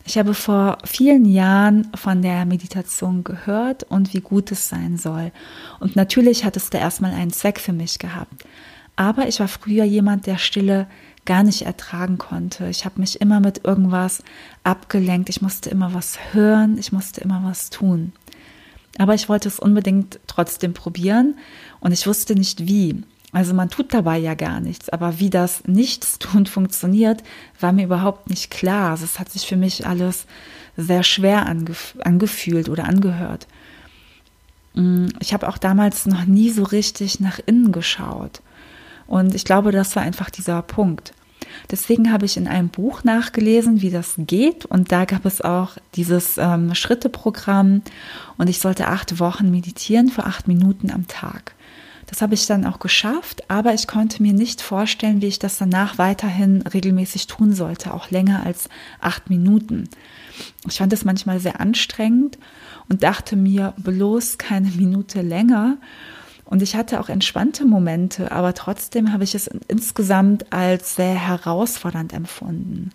Ich 0.05 0.19
habe 0.19 0.35
vor 0.35 0.79
vielen 0.85 1.25
Jahren 1.25 1.89
von 1.97 2.23
der 2.23 2.45
Meditation 2.45 3.25
gehört 3.25 3.83
und 3.83 4.15
wie 4.15 4.21
gut 4.21 4.53
es 4.53 4.69
sein 4.69 4.99
soll. 4.99 5.33
Und 5.81 5.97
natürlich 5.97 6.45
hat 6.45 6.57
es 6.57 6.71
da 6.71 6.79
erstmal 6.79 7.13
einen 7.13 7.33
Zweck 7.33 7.59
für 7.59 7.73
mich 7.73 7.99
gehabt. 7.99 8.45
Aber 8.95 9.27
ich 9.27 9.41
war 9.41 9.49
früher 9.49 9.83
jemand, 9.83 10.29
der 10.29 10.39
Stille 10.39 10.87
gar 11.25 11.43
nicht 11.43 11.63
ertragen 11.63 12.17
konnte. 12.17 12.69
Ich 12.69 12.85
habe 12.85 13.01
mich 13.01 13.21
immer 13.21 13.41
mit 13.41 13.65
irgendwas 13.65 14.23
abgelenkt. 14.63 15.29
Ich 15.29 15.43
musste 15.43 15.71
immer 15.71 15.93
was 15.93 16.19
hören. 16.31 16.79
Ich 16.79 16.93
musste 16.93 17.21
immer 17.21 17.43
was 17.43 17.71
tun. 17.71 18.13
Aber 18.97 19.15
ich 19.15 19.29
wollte 19.29 19.49
es 19.49 19.59
unbedingt 19.59 20.21
trotzdem 20.29 20.73
probieren 20.73 21.35
und 21.81 21.91
ich 21.91 22.07
wusste 22.07 22.37
nicht 22.37 22.69
wie. 22.69 23.03
Also 23.37 23.53
man 23.53 23.69
tut 23.69 23.93
dabei 23.93 24.17
ja 24.17 24.33
gar 24.33 24.61
nichts, 24.61 24.89
aber 24.89 25.21
wie 25.21 25.29
das 25.29 25.63
Nichtstun 25.67 26.47
funktioniert, 26.47 27.23
war 27.61 27.71
mir 27.71 27.85
überhaupt 27.85 28.31
nicht 28.31 28.51
klar. 28.51 28.93
Also 28.93 29.05
es 29.05 29.19
hat 29.19 29.31
sich 29.31 29.47
für 29.47 29.59
mich 29.59 29.87
alles 29.87 30.25
sehr 30.79 31.03
schwer 31.03 31.45
angef 31.45 31.99
angefühlt 32.03 32.71
oder 32.71 32.85
angehört. 32.85 33.47
Mm, 34.73 35.09
ich 35.21 35.35
habe 35.35 35.49
auch 35.51 35.59
damals 35.59 36.07
noch 36.07 36.25
nie 36.25 36.49
so 36.49 36.63
richtig 36.63 37.21
nach 37.21 37.39
innen 37.45 37.73
geschaut. 37.73 38.41
Und 39.07 39.35
ich 39.35 39.45
glaube, 39.45 39.71
das 39.71 39.95
war 39.97 40.03
einfach 40.03 40.31
dieser 40.31 40.63
Punkt. 40.63 41.13
Deswegen 41.71 42.13
habe 42.13 42.25
ich 42.25 42.39
in 42.39 42.49
einem 42.49 42.71
Buch 42.71 43.05
nachgelesen, 43.05 43.83
wie 43.83 43.91
das 43.91 44.15
geht. 44.17 44.65
Und 44.65 44.93
da 44.93 45.05
gab 45.05 45.27
es 45.27 45.43
auch 45.43 45.73
dieses 45.95 46.39
ähm, 46.39 46.75
Schritteprogramm. 46.75 47.83
Und 48.39 48.49
ich 48.49 48.61
sollte 48.61 48.89
acht 48.89 49.21
Wochen 49.21 49.51
meditieren 49.51 50.09
für 50.09 50.25
acht 50.25 50.49
Minuten 50.49 50.91
am 50.91 51.07
Tag. 51.07 51.56
Das 52.07 52.23
habe 52.23 52.35
ich 52.35 52.47
dann 52.47 52.65
auch 52.65 52.79
geschafft, 52.79 53.51
aber 53.51 53.75
ich 53.75 53.89
konnte 53.89 54.23
mir 54.23 54.33
nicht 54.33 54.63
vorstellen, 54.63 55.23
wie 55.23 55.27
ich 55.27 55.41
das 55.41 55.59
danach 55.59 55.99
weiterhin 55.99 56.63
regelmäßig 56.63 57.27
tun 57.27 57.53
sollte, 57.53 57.93
auch 57.93 58.11
länger 58.11 58.47
als 58.47 58.69
acht 59.01 59.29
Minuten. 59.29 59.89
Ich 60.69 60.79
fand 60.79 60.93
es 60.93 61.05
manchmal 61.05 61.41
sehr 61.41 61.61
anstrengend 61.61 62.39
und 62.89 63.03
dachte 63.03 63.35
mir, 63.35 63.75
bloß 63.79 64.39
keine 64.39 64.69
Minute 64.71 65.23
länger. 65.23 65.79
Und 66.45 66.63
ich 66.63 66.77
hatte 66.77 67.01
auch 67.01 67.09
entspannte 67.09 67.65
Momente, 67.65 68.31
aber 68.31 68.55
trotzdem 68.55 69.13
habe 69.13 69.25
ich 69.25 69.35
es 69.35 69.49
insgesamt 69.67 70.53
als 70.53 70.95
sehr 70.95 71.15
herausfordernd 71.15 72.13
empfunden. 72.13 72.93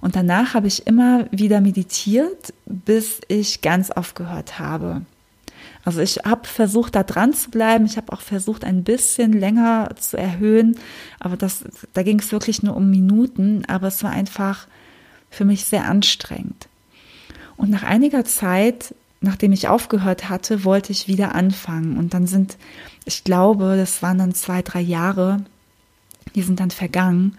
Und 0.00 0.14
danach 0.14 0.54
habe 0.54 0.68
ich 0.68 0.86
immer 0.86 1.26
wieder 1.32 1.60
meditiert, 1.60 2.54
bis 2.64 3.20
ich 3.26 3.60
ganz 3.60 3.90
aufgehört 3.90 4.60
habe. 4.60 5.02
Also 5.86 6.00
ich 6.00 6.16
habe 6.24 6.46
versucht, 6.46 6.94
da 6.94 7.02
dran 7.02 7.32
zu 7.32 7.48
bleiben. 7.50 7.86
Ich 7.86 7.96
habe 7.96 8.12
auch 8.12 8.20
versucht, 8.20 8.64
ein 8.64 8.84
bisschen 8.84 9.32
länger 9.32 9.88
zu 9.98 10.18
erhöhen. 10.18 10.76
Aber 11.18 11.38
das, 11.38 11.64
da 11.94 12.02
ging 12.02 12.18
es 12.18 12.32
wirklich 12.32 12.62
nur 12.62 12.76
um 12.76 12.90
Minuten. 12.90 13.64
Aber 13.66 13.86
es 13.86 14.04
war 14.04 14.10
einfach 14.10 14.66
für 15.30 15.46
mich 15.46 15.64
sehr 15.64 15.86
anstrengend. 15.86 16.68
Und 17.56 17.70
nach 17.70 17.84
einiger 17.84 18.24
Zeit 18.24 18.94
nachdem 19.20 19.52
ich 19.52 19.68
aufgehört 19.68 20.28
hatte, 20.28 20.64
wollte 20.64 20.92
ich 20.92 21.08
wieder 21.08 21.34
anfangen. 21.34 21.96
Und 21.98 22.14
dann 22.14 22.26
sind, 22.26 22.56
ich 23.04 23.24
glaube, 23.24 23.76
das 23.76 24.02
waren 24.02 24.18
dann 24.18 24.34
zwei, 24.34 24.62
drei 24.62 24.80
Jahre, 24.80 25.44
die 26.34 26.42
sind 26.42 26.60
dann 26.60 26.70
vergangen, 26.70 27.36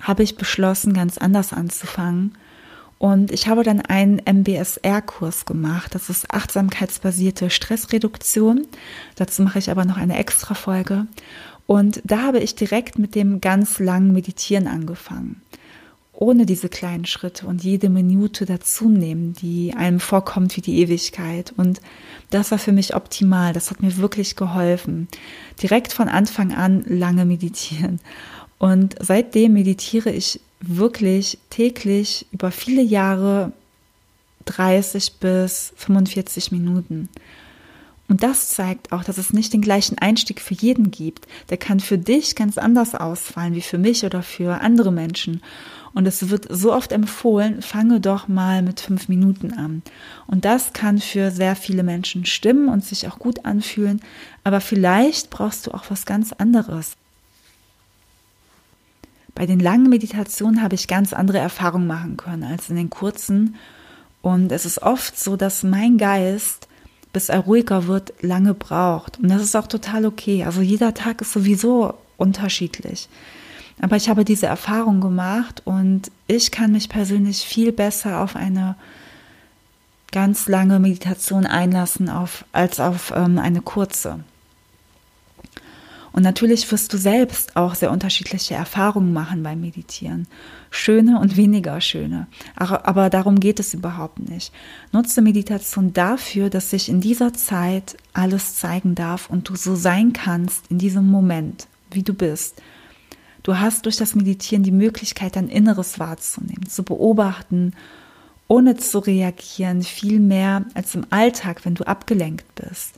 habe 0.00 0.22
ich 0.22 0.36
beschlossen, 0.36 0.94
ganz 0.94 1.18
anders 1.18 1.52
anzufangen. 1.52 2.36
Und 2.98 3.30
ich 3.30 3.46
habe 3.46 3.62
dann 3.62 3.80
einen 3.80 4.22
MBSR-Kurs 4.24 5.44
gemacht. 5.44 5.94
Das 5.94 6.08
ist 6.08 6.30
achtsamkeitsbasierte 6.30 7.50
Stressreduktion. 7.50 8.66
Dazu 9.16 9.42
mache 9.42 9.58
ich 9.58 9.70
aber 9.70 9.84
noch 9.84 9.98
eine 9.98 10.16
extra 10.16 10.54
Folge. 10.54 11.06
Und 11.66 12.00
da 12.04 12.22
habe 12.22 12.38
ich 12.38 12.54
direkt 12.54 12.98
mit 12.98 13.14
dem 13.14 13.40
ganz 13.40 13.78
langen 13.78 14.12
Meditieren 14.12 14.66
angefangen 14.66 15.42
ohne 16.18 16.46
diese 16.46 16.68
kleinen 16.68 17.04
Schritte 17.04 17.46
und 17.46 17.62
jede 17.62 17.88
Minute 17.88 18.46
dazu 18.46 18.88
nehmen, 18.88 19.34
die 19.34 19.74
einem 19.76 20.00
vorkommt 20.00 20.56
wie 20.56 20.62
die 20.62 20.78
Ewigkeit. 20.80 21.52
Und 21.56 21.80
das 22.30 22.50
war 22.50 22.58
für 22.58 22.72
mich 22.72 22.94
optimal. 22.94 23.52
Das 23.52 23.70
hat 23.70 23.82
mir 23.82 23.96
wirklich 23.98 24.36
geholfen. 24.36 25.08
Direkt 25.62 25.92
von 25.92 26.08
Anfang 26.08 26.54
an 26.54 26.84
lange 26.86 27.24
meditieren. 27.24 28.00
Und 28.58 28.96
seitdem 29.00 29.52
meditiere 29.52 30.10
ich 30.10 30.40
wirklich 30.68 31.38
täglich 31.50 32.26
über 32.32 32.50
viele 32.50 32.82
Jahre 32.82 33.52
30 34.46 35.14
bis 35.14 35.72
45 35.76 36.52
Minuten. 36.52 37.08
Und 38.08 38.22
das 38.22 38.50
zeigt 38.50 38.92
auch, 38.92 39.02
dass 39.02 39.18
es 39.18 39.32
nicht 39.32 39.52
den 39.52 39.60
gleichen 39.60 39.98
Einstieg 39.98 40.40
für 40.40 40.54
jeden 40.54 40.92
gibt. 40.92 41.26
Der 41.50 41.56
kann 41.56 41.80
für 41.80 41.98
dich 41.98 42.36
ganz 42.36 42.56
anders 42.56 42.94
ausfallen 42.94 43.54
wie 43.54 43.62
für 43.62 43.78
mich 43.78 44.04
oder 44.04 44.22
für 44.22 44.60
andere 44.60 44.92
Menschen. 44.92 45.42
Und 45.92 46.06
es 46.06 46.28
wird 46.28 46.46
so 46.50 46.72
oft 46.72 46.92
empfohlen, 46.92 47.62
fange 47.62 48.00
doch 48.00 48.28
mal 48.28 48.62
mit 48.62 48.80
fünf 48.80 49.08
Minuten 49.08 49.52
an. 49.52 49.82
Und 50.26 50.44
das 50.44 50.72
kann 50.72 50.98
für 50.98 51.30
sehr 51.30 51.56
viele 51.56 51.82
Menschen 51.82 52.26
stimmen 52.26 52.68
und 52.68 52.84
sich 52.84 53.08
auch 53.08 53.18
gut 53.18 53.44
anfühlen. 53.44 54.00
Aber 54.44 54.60
vielleicht 54.60 55.30
brauchst 55.30 55.66
du 55.66 55.72
auch 55.72 55.84
was 55.88 56.06
ganz 56.06 56.32
anderes. 56.32 56.96
Bei 59.36 59.46
den 59.46 59.60
langen 59.60 59.88
Meditationen 59.88 60.62
habe 60.62 60.74
ich 60.74 60.88
ganz 60.88 61.12
andere 61.12 61.38
Erfahrungen 61.38 61.86
machen 61.86 62.16
können 62.16 62.42
als 62.42 62.68
in 62.70 62.74
den 62.74 62.90
kurzen. 62.90 63.54
Und 64.20 64.50
es 64.50 64.66
ist 64.66 64.82
oft 64.82 65.16
so, 65.16 65.36
dass 65.36 65.62
mein 65.62 65.98
Geist 65.98 66.66
bis 67.16 67.30
er 67.30 67.38
ruhiger 67.38 67.86
wird, 67.86 68.12
lange 68.20 68.52
braucht. 68.52 69.18
Und 69.18 69.30
das 69.30 69.40
ist 69.40 69.56
auch 69.56 69.68
total 69.68 70.04
okay. 70.04 70.44
Also 70.44 70.60
jeder 70.60 70.92
Tag 70.92 71.22
ist 71.22 71.32
sowieso 71.32 71.94
unterschiedlich. 72.18 73.08
Aber 73.80 73.96
ich 73.96 74.10
habe 74.10 74.22
diese 74.22 74.44
Erfahrung 74.44 75.00
gemacht 75.00 75.62
und 75.64 76.10
ich 76.26 76.50
kann 76.50 76.72
mich 76.72 76.90
persönlich 76.90 77.38
viel 77.38 77.72
besser 77.72 78.20
auf 78.20 78.36
eine 78.36 78.76
ganz 80.12 80.46
lange 80.46 80.78
Meditation 80.78 81.46
einlassen 81.46 82.10
auf, 82.10 82.44
als 82.52 82.80
auf 82.80 83.14
ähm, 83.16 83.38
eine 83.38 83.62
kurze. 83.62 84.20
Und 86.16 86.22
natürlich 86.22 86.72
wirst 86.72 86.94
du 86.94 86.96
selbst 86.96 87.56
auch 87.56 87.74
sehr 87.74 87.90
unterschiedliche 87.90 88.54
Erfahrungen 88.54 89.12
machen 89.12 89.42
beim 89.42 89.60
Meditieren. 89.60 90.26
Schöne 90.70 91.20
und 91.20 91.36
weniger 91.36 91.78
schöne. 91.82 92.26
Aber 92.54 93.10
darum 93.10 93.38
geht 93.38 93.60
es 93.60 93.74
überhaupt 93.74 94.18
nicht. 94.18 94.50
Nutze 94.92 95.20
Meditation 95.20 95.92
dafür, 95.92 96.48
dass 96.48 96.70
sich 96.70 96.88
in 96.88 97.02
dieser 97.02 97.34
Zeit 97.34 97.98
alles 98.14 98.54
zeigen 98.54 98.94
darf 98.94 99.28
und 99.28 99.50
du 99.50 99.56
so 99.56 99.76
sein 99.76 100.14
kannst 100.14 100.64
in 100.70 100.78
diesem 100.78 101.06
Moment, 101.06 101.68
wie 101.90 102.02
du 102.02 102.14
bist. 102.14 102.62
Du 103.42 103.58
hast 103.58 103.84
durch 103.84 103.98
das 103.98 104.14
Meditieren 104.14 104.62
die 104.62 104.72
Möglichkeit, 104.72 105.36
dein 105.36 105.50
Inneres 105.50 105.98
wahrzunehmen, 105.98 106.66
zu 106.66 106.82
beobachten, 106.82 107.74
ohne 108.48 108.78
zu 108.78 109.00
reagieren, 109.00 109.82
viel 109.82 110.18
mehr 110.18 110.64
als 110.72 110.94
im 110.94 111.04
Alltag, 111.10 111.66
wenn 111.66 111.74
du 111.74 111.84
abgelenkt 111.84 112.46
bist. 112.54 112.94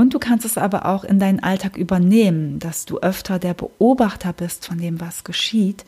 Und 0.00 0.14
du 0.14 0.18
kannst 0.18 0.46
es 0.46 0.56
aber 0.56 0.86
auch 0.86 1.04
in 1.04 1.18
deinen 1.18 1.40
Alltag 1.40 1.76
übernehmen, 1.76 2.58
dass 2.58 2.86
du 2.86 3.00
öfter 3.00 3.38
der 3.38 3.52
Beobachter 3.52 4.32
bist 4.32 4.64
von 4.66 4.78
dem, 4.78 4.98
was 4.98 5.24
geschieht 5.24 5.84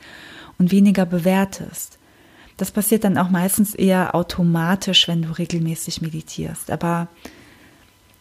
und 0.59 0.71
weniger 0.71 1.07
bewertest. 1.07 1.99
Das 2.59 2.73
passiert 2.73 3.05
dann 3.05 3.17
auch 3.17 3.31
meistens 3.31 3.75
eher 3.75 4.15
automatisch, 4.15 5.09
wenn 5.09 5.23
du 5.23 5.31
regelmäßig 5.31 6.03
meditierst. 6.03 6.71
Aber 6.71 7.09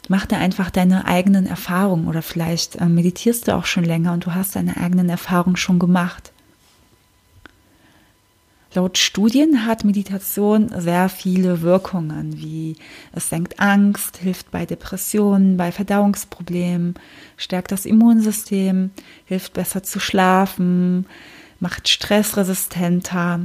mach 0.07 0.25
dir 0.25 0.37
einfach 0.37 0.69
deine 0.69 1.07
eigenen 1.07 1.45
Erfahrungen 1.45 2.07
oder 2.07 2.21
vielleicht 2.21 2.77
äh, 2.77 2.85
meditierst 2.85 3.49
du 3.49 3.55
auch 3.57 3.65
schon 3.65 3.83
länger 3.83 4.13
und 4.13 4.25
du 4.25 4.33
hast 4.33 4.55
deine 4.55 4.77
eigenen 4.77 5.09
Erfahrungen 5.09 5.57
schon 5.57 5.77
gemacht. 5.77 6.31
Laut 8.73 8.97
Studien 8.97 9.65
hat 9.65 9.83
Meditation 9.83 10.71
sehr 10.73 11.09
viele 11.09 11.61
Wirkungen, 11.61 12.39
wie 12.39 12.77
es 13.11 13.29
senkt 13.29 13.59
Angst, 13.59 14.15
hilft 14.17 14.49
bei 14.49 14.65
Depressionen, 14.65 15.57
bei 15.57 15.73
Verdauungsproblemen, 15.73 16.95
stärkt 17.35 17.73
das 17.73 17.85
Immunsystem, 17.85 18.91
hilft 19.25 19.53
besser 19.53 19.83
zu 19.83 19.99
schlafen, 19.99 21.05
macht 21.59 21.89
stressresistenter. 21.89 23.41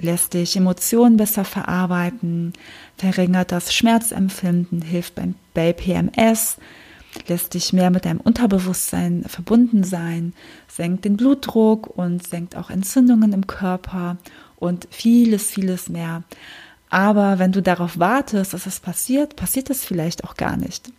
lässt 0.00 0.32
dich 0.32 0.56
Emotionen 0.56 1.18
besser 1.18 1.44
verarbeiten, 1.44 2.54
verringert 2.96 3.52
das 3.52 3.74
Schmerzempfinden, 3.74 4.80
hilft 4.80 5.20
bei 5.52 5.72
PMS, 5.74 6.56
lässt 7.28 7.54
dich 7.54 7.72
mehr 7.72 7.90
mit 7.90 8.04
deinem 8.04 8.20
Unterbewusstsein 8.20 9.24
verbunden 9.26 9.84
sein, 9.84 10.32
senkt 10.68 11.04
den 11.04 11.16
Blutdruck 11.16 11.86
und 11.86 12.26
senkt 12.26 12.56
auch 12.56 12.70
Entzündungen 12.70 13.32
im 13.32 13.46
Körper 13.46 14.16
und 14.56 14.88
vieles, 14.90 15.50
vieles 15.50 15.88
mehr. 15.88 16.22
Aber 16.88 17.38
wenn 17.38 17.52
du 17.52 17.62
darauf 17.62 17.98
wartest, 17.98 18.52
dass 18.52 18.66
es 18.66 18.80
passiert, 18.80 19.36
passiert 19.36 19.70
es 19.70 19.84
vielleicht 19.84 20.24
auch 20.24 20.36
gar 20.36 20.56
nicht. 20.56 20.92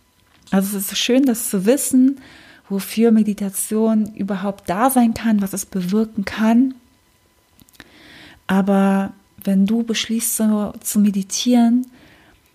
Also 0.50 0.76
es 0.76 0.92
ist 0.92 0.98
schön, 0.98 1.24
das 1.24 1.50
zu 1.50 1.66
wissen, 1.66 2.20
wofür 2.68 3.10
Meditation 3.10 4.14
überhaupt 4.14 4.68
da 4.68 4.90
sein 4.90 5.14
kann, 5.14 5.42
was 5.42 5.52
es 5.52 5.66
bewirken 5.66 6.24
kann. 6.24 6.74
Aber 8.46 9.12
wenn 9.42 9.66
du 9.66 9.82
beschließt 9.82 10.36
so, 10.36 10.72
zu 10.80 10.98
meditieren, 10.98 11.86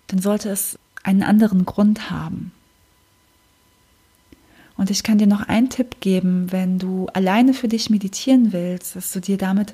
dann 0.08 0.20
sollte 0.20 0.50
es 0.50 0.78
einen 1.04 1.24
anderen 1.24 1.66
Grund 1.66 2.10
haben. 2.10 2.52
Und 4.80 4.90
ich 4.90 5.04
kann 5.04 5.18
dir 5.18 5.28
noch 5.28 5.42
einen 5.42 5.70
Tipp 5.70 5.98
geben, 6.00 6.54
wenn 6.54 6.80
du 6.80 7.08
alleine 7.08 7.54
für 7.54 7.68
dich 7.68 7.90
meditieren 7.90 8.54
willst, 8.54 8.96
dass 8.96 9.12
du 9.12 9.20
dir 9.20 9.38
damit 9.38 9.74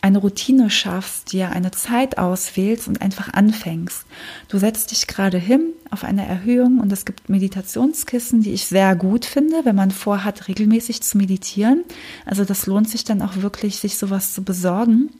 eine 0.00 0.16
Routine 0.16 0.70
schaffst, 0.70 1.32
dir 1.32 1.50
eine 1.50 1.72
Zeit 1.72 2.16
auswählst 2.16 2.88
und 2.88 3.02
einfach 3.02 3.34
anfängst. 3.34 4.06
Du 4.48 4.56
setzt 4.56 4.92
dich 4.92 5.06
gerade 5.06 5.36
hin 5.36 5.74
auf 5.90 6.04
eine 6.04 6.24
Erhöhung 6.24 6.78
und 6.78 6.90
es 6.90 7.04
gibt 7.04 7.28
Meditationskissen, 7.28 8.40
die 8.40 8.54
ich 8.54 8.64
sehr 8.64 8.96
gut 8.96 9.26
finde, 9.26 9.66
wenn 9.66 9.76
man 9.76 9.90
vorhat, 9.90 10.48
regelmäßig 10.48 11.02
zu 11.02 11.18
meditieren. 11.18 11.84
Also 12.24 12.46
das 12.46 12.64
lohnt 12.64 12.88
sich 12.88 13.04
dann 13.04 13.20
auch 13.20 13.36
wirklich, 13.36 13.76
sich 13.76 13.98
sowas 13.98 14.32
zu 14.32 14.42
besorgen. 14.42 15.10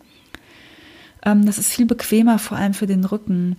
Ähm, 1.26 1.44
das 1.44 1.58
ist 1.58 1.70
viel 1.70 1.84
bequemer, 1.84 2.38
vor 2.38 2.56
allem 2.56 2.72
für 2.72 2.86
den 2.86 3.04
Rücken. 3.04 3.56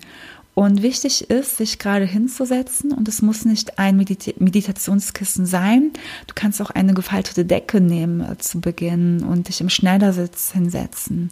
Und 0.54 0.82
wichtig 0.82 1.30
ist, 1.30 1.58
sich 1.58 1.80
gerade 1.80 2.06
hinzusetzen 2.06 2.92
und 2.92 3.08
es 3.08 3.22
muss 3.22 3.46
nicht 3.46 3.80
ein 3.80 3.96
Medita 3.96 4.32
Meditationskissen 4.38 5.46
sein. 5.46 5.92
Du 6.28 6.34
kannst 6.36 6.62
auch 6.62 6.72
eine 6.72 6.94
gefaltete 6.94 7.46
Decke 7.46 7.80
nehmen 7.80 8.20
äh, 8.22 8.38
zu 8.38 8.60
Beginn 8.60 9.24
und 9.24 9.48
dich 9.48 9.62
im 9.62 9.70
Schneidersitz 9.70 10.52
hinsetzen. 10.52 11.32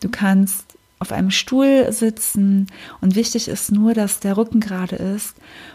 Du 0.00 0.08
kannst 0.08 0.64
auf 1.00 1.10
einem 1.10 1.32
Stuhl 1.32 1.92
sitzen 1.92 2.68
und 3.00 3.16
wichtig 3.16 3.48
ist 3.48 3.72
nur, 3.72 3.94
dass 3.94 4.20
der 4.20 4.36
Rücken 4.36 4.60
gerade 4.60 4.94
ist 4.94 5.34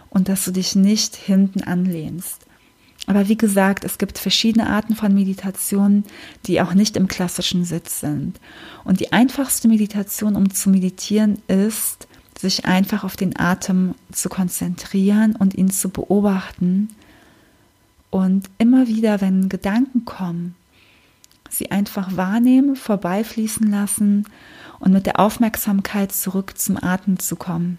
und 0.10 0.29
dass 0.29 0.46
du 0.46 0.51
dich 0.51 0.75
nicht 0.75 1.17
hinten 1.17 1.63
anlehnst. 1.63 2.48
Aber 3.08 3.27
wie 3.27 3.38
gesagt, 3.38 3.84
es 3.84 3.98
gibt 3.98 4.17
verschiedene 4.17 4.70
Arten 4.70 4.96
von 4.96 5.13
Meditation, 5.13 6.06
die 6.46 6.62
auch 6.62 6.74
nicht 6.74 6.96
im 6.98 7.08
klassischen 7.08 7.63
Sitz 7.65 8.01
sind. 8.01 8.39
Und 8.84 9.00
die 9.00 9.13
einfachste 9.13 9.67
Meditation, 9.67 10.36
um 10.36 10.53
zu 10.53 10.70
meditieren, 10.70 11.41
ist, 11.48 12.08
sich 12.39 12.65
einfach 12.65 13.03
auf 13.03 13.15
den 13.15 13.39
Atem 13.39 13.96
zu 14.12 14.29
konzentrieren 14.29 15.36
und 15.36 15.56
ihn 15.56 15.72
zu 15.72 15.89
beobachten 15.89 16.89
und 18.10 18.50
immer 18.58 18.88
wieder, 18.88 19.22
wenn 19.22 19.50
Gedanken 19.50 20.06
kommen, 20.06 20.56
sie 21.50 21.72
einfach 21.72 22.15
wahrnehmen, 22.15 22.75
vorbeifließen 22.75 23.70
lassen 23.70 24.25
und 24.79 24.94
mit 24.94 25.06
der 25.06 25.20
Aufmerksamkeit 25.20 26.12
zurück 26.12 26.58
zum 26.58 26.82
Atem 26.82 27.20
zu 27.20 27.36
kommen. 27.36 27.77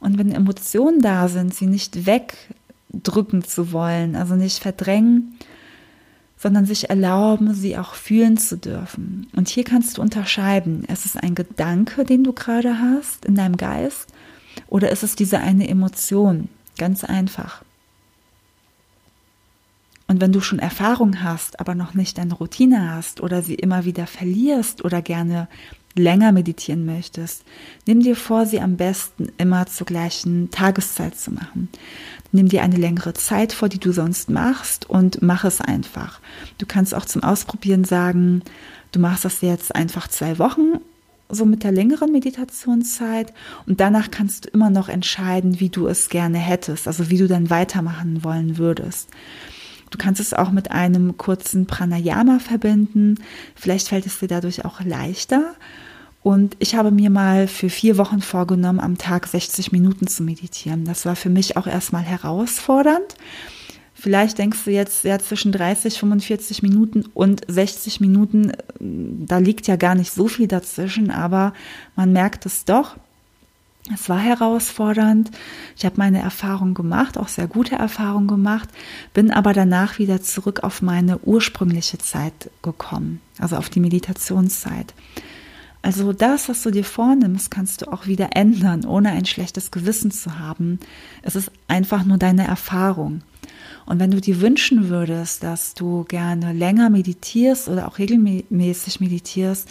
Und 0.00 0.18
wenn 0.18 0.32
Emotionen 0.32 1.00
da 1.00 1.28
sind, 1.28 1.54
sie 1.54 1.66
nicht 1.66 2.06
wegdrücken 2.06 3.42
zu 3.44 3.72
wollen, 3.72 4.16
also 4.16 4.34
nicht 4.34 4.62
verdrängen, 4.62 5.38
sondern 6.44 6.66
sich 6.66 6.90
erlauben, 6.90 7.54
sie 7.54 7.78
auch 7.78 7.94
fühlen 7.94 8.36
zu 8.36 8.58
dürfen. 8.58 9.28
Und 9.34 9.48
hier 9.48 9.64
kannst 9.64 9.96
du 9.96 10.02
unterscheiden, 10.02 10.84
ist 10.84 11.06
es 11.06 11.16
ein 11.16 11.34
Gedanke, 11.34 12.04
den 12.04 12.22
du 12.22 12.34
gerade 12.34 12.78
hast 12.80 13.24
in 13.24 13.34
deinem 13.34 13.56
Geist, 13.56 14.12
oder 14.66 14.90
ist 14.90 15.02
es 15.02 15.16
diese 15.16 15.38
eine 15.38 15.66
Emotion? 15.66 16.50
Ganz 16.76 17.02
einfach. 17.02 17.64
Und 20.06 20.20
wenn 20.20 20.32
du 20.32 20.42
schon 20.42 20.58
Erfahrung 20.58 21.22
hast, 21.22 21.60
aber 21.60 21.74
noch 21.74 21.94
nicht 21.94 22.18
eine 22.18 22.34
Routine 22.34 22.90
hast 22.90 23.22
oder 23.22 23.40
sie 23.40 23.54
immer 23.54 23.86
wieder 23.86 24.06
verlierst 24.06 24.84
oder 24.84 25.00
gerne 25.00 25.48
länger 25.94 26.30
meditieren 26.32 26.84
möchtest, 26.84 27.42
nimm 27.86 28.00
dir 28.00 28.16
vor, 28.16 28.44
sie 28.44 28.60
am 28.60 28.76
besten 28.76 29.32
immer 29.38 29.64
zur 29.64 29.86
gleichen 29.86 30.50
Tageszeit 30.50 31.16
zu 31.16 31.30
machen. 31.30 31.70
Nimm 32.34 32.48
dir 32.48 32.64
eine 32.64 32.78
längere 32.78 33.14
Zeit 33.14 33.52
vor, 33.52 33.68
die 33.68 33.78
du 33.78 33.92
sonst 33.92 34.28
machst 34.28 34.90
und 34.90 35.22
mach 35.22 35.44
es 35.44 35.60
einfach. 35.60 36.18
Du 36.58 36.66
kannst 36.66 36.92
auch 36.92 37.04
zum 37.04 37.22
Ausprobieren 37.22 37.84
sagen, 37.84 38.42
du 38.90 38.98
machst 38.98 39.24
das 39.24 39.40
jetzt 39.40 39.72
einfach 39.72 40.08
zwei 40.08 40.40
Wochen 40.40 40.80
so 41.28 41.44
mit 41.44 41.62
der 41.62 41.70
längeren 41.70 42.10
Meditationszeit 42.10 43.32
und 43.66 43.78
danach 43.78 44.10
kannst 44.10 44.46
du 44.46 44.48
immer 44.48 44.68
noch 44.68 44.88
entscheiden, 44.88 45.60
wie 45.60 45.68
du 45.68 45.86
es 45.86 46.08
gerne 46.08 46.38
hättest, 46.38 46.88
also 46.88 47.08
wie 47.08 47.18
du 47.18 47.28
dann 47.28 47.50
weitermachen 47.50 48.24
wollen 48.24 48.58
würdest. 48.58 49.10
Du 49.90 49.98
kannst 49.98 50.20
es 50.20 50.34
auch 50.34 50.50
mit 50.50 50.72
einem 50.72 51.16
kurzen 51.16 51.66
Pranayama 51.66 52.40
verbinden. 52.40 53.14
Vielleicht 53.54 53.86
fällt 53.86 54.06
es 54.06 54.18
dir 54.18 54.26
dadurch 54.26 54.64
auch 54.64 54.80
leichter. 54.80 55.54
Und 56.24 56.56
ich 56.58 56.74
habe 56.74 56.90
mir 56.90 57.10
mal 57.10 57.46
für 57.46 57.68
vier 57.68 57.98
Wochen 57.98 58.22
vorgenommen, 58.22 58.80
am 58.80 58.96
Tag 58.96 59.26
60 59.26 59.72
Minuten 59.72 60.06
zu 60.06 60.22
meditieren. 60.22 60.86
Das 60.86 61.04
war 61.04 61.16
für 61.16 61.28
mich 61.28 61.58
auch 61.58 61.66
erstmal 61.66 62.02
herausfordernd. 62.02 63.14
Vielleicht 63.92 64.38
denkst 64.38 64.64
du 64.64 64.70
jetzt, 64.70 65.04
ja, 65.04 65.18
zwischen 65.18 65.52
30, 65.52 65.98
45 65.98 66.62
Minuten 66.62 67.04
und 67.12 67.42
60 67.46 68.00
Minuten, 68.00 68.52
da 68.80 69.36
liegt 69.36 69.66
ja 69.66 69.76
gar 69.76 69.94
nicht 69.94 70.12
so 70.12 70.26
viel 70.26 70.48
dazwischen, 70.48 71.10
aber 71.10 71.52
man 71.94 72.10
merkt 72.14 72.46
es 72.46 72.64
doch. 72.64 72.96
Es 73.92 74.08
war 74.08 74.18
herausfordernd. 74.18 75.30
Ich 75.76 75.84
habe 75.84 75.96
meine 75.98 76.20
Erfahrung 76.20 76.72
gemacht, 76.72 77.18
auch 77.18 77.28
sehr 77.28 77.48
gute 77.48 77.74
Erfahrungen 77.74 78.28
gemacht, 78.28 78.70
bin 79.12 79.30
aber 79.30 79.52
danach 79.52 79.98
wieder 79.98 80.22
zurück 80.22 80.60
auf 80.62 80.80
meine 80.80 81.18
ursprüngliche 81.18 81.98
Zeit 81.98 82.50
gekommen, 82.62 83.20
also 83.38 83.56
auf 83.56 83.68
die 83.68 83.80
Meditationszeit. 83.80 84.94
Also 85.84 86.14
das, 86.14 86.48
was 86.48 86.62
du 86.62 86.70
dir 86.70 86.82
vornimmst, 86.82 87.50
kannst 87.50 87.82
du 87.82 87.92
auch 87.92 88.06
wieder 88.06 88.30
ändern, 88.34 88.86
ohne 88.86 89.10
ein 89.10 89.26
schlechtes 89.26 89.70
Gewissen 89.70 90.10
zu 90.10 90.38
haben. 90.38 90.80
Es 91.20 91.36
ist 91.36 91.50
einfach 91.68 92.06
nur 92.06 92.16
deine 92.16 92.46
Erfahrung. 92.46 93.20
Und 93.84 94.00
wenn 94.00 94.10
du 94.10 94.18
dir 94.18 94.40
wünschen 94.40 94.88
würdest, 94.88 95.42
dass 95.42 95.74
du 95.74 96.04
gerne 96.04 96.54
länger 96.54 96.88
meditierst 96.88 97.68
oder 97.68 97.86
auch 97.86 97.98
regelmäßig 97.98 99.00
meditierst, 99.00 99.68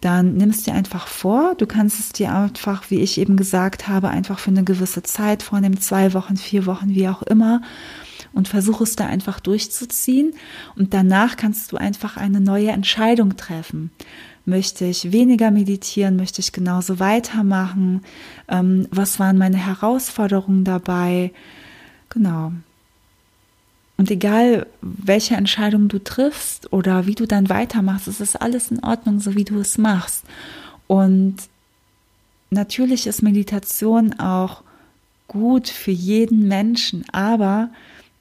dann 0.00 0.36
nimmst 0.36 0.68
dir 0.68 0.74
einfach 0.74 1.08
vor, 1.08 1.56
du 1.56 1.66
kannst 1.66 1.98
es 1.98 2.10
dir 2.10 2.32
einfach, 2.32 2.88
wie 2.90 3.00
ich 3.00 3.18
eben 3.18 3.36
gesagt 3.36 3.88
habe, 3.88 4.10
einfach 4.10 4.38
für 4.38 4.52
eine 4.52 4.62
gewisse 4.62 5.02
Zeit 5.02 5.42
vornehmen, 5.42 5.80
zwei 5.80 6.14
Wochen, 6.14 6.36
vier 6.36 6.66
Wochen, 6.66 6.90
wie 6.90 7.08
auch 7.08 7.22
immer, 7.22 7.62
und 8.32 8.48
versuch 8.48 8.80
es 8.80 8.96
da 8.96 9.06
einfach 9.06 9.40
durchzuziehen. 9.40 10.34
Und 10.76 10.94
danach 10.94 11.36
kannst 11.36 11.72
du 11.72 11.76
einfach 11.76 12.16
eine 12.16 12.40
neue 12.40 12.70
Entscheidung 12.70 13.36
treffen. 13.36 13.90
Möchte 14.44 14.86
ich 14.86 15.12
weniger 15.12 15.50
meditieren? 15.50 16.16
Möchte 16.16 16.40
ich 16.40 16.52
genauso 16.52 16.98
weitermachen? 16.98 18.02
Ähm, 18.48 18.88
was 18.90 19.18
waren 19.18 19.36
meine 19.36 19.58
Herausforderungen 19.58 20.64
dabei? 20.64 21.32
Genau. 22.08 22.52
Und 23.98 24.10
egal, 24.10 24.66
welche 24.80 25.34
Entscheidung 25.34 25.88
du 25.88 25.98
triffst 25.98 26.72
oder 26.72 27.06
wie 27.06 27.16
du 27.16 27.26
dann 27.26 27.48
weitermachst, 27.48 28.06
es 28.06 28.20
ist 28.20 28.40
alles 28.40 28.70
in 28.70 28.82
Ordnung, 28.82 29.20
so 29.20 29.34
wie 29.34 29.44
du 29.44 29.58
es 29.58 29.76
machst. 29.76 30.24
Und 30.86 31.36
natürlich 32.50 33.06
ist 33.06 33.22
Meditation 33.22 34.18
auch 34.18 34.62
gut 35.26 35.68
für 35.68 35.90
jeden 35.90 36.48
Menschen, 36.48 37.04
aber 37.12 37.70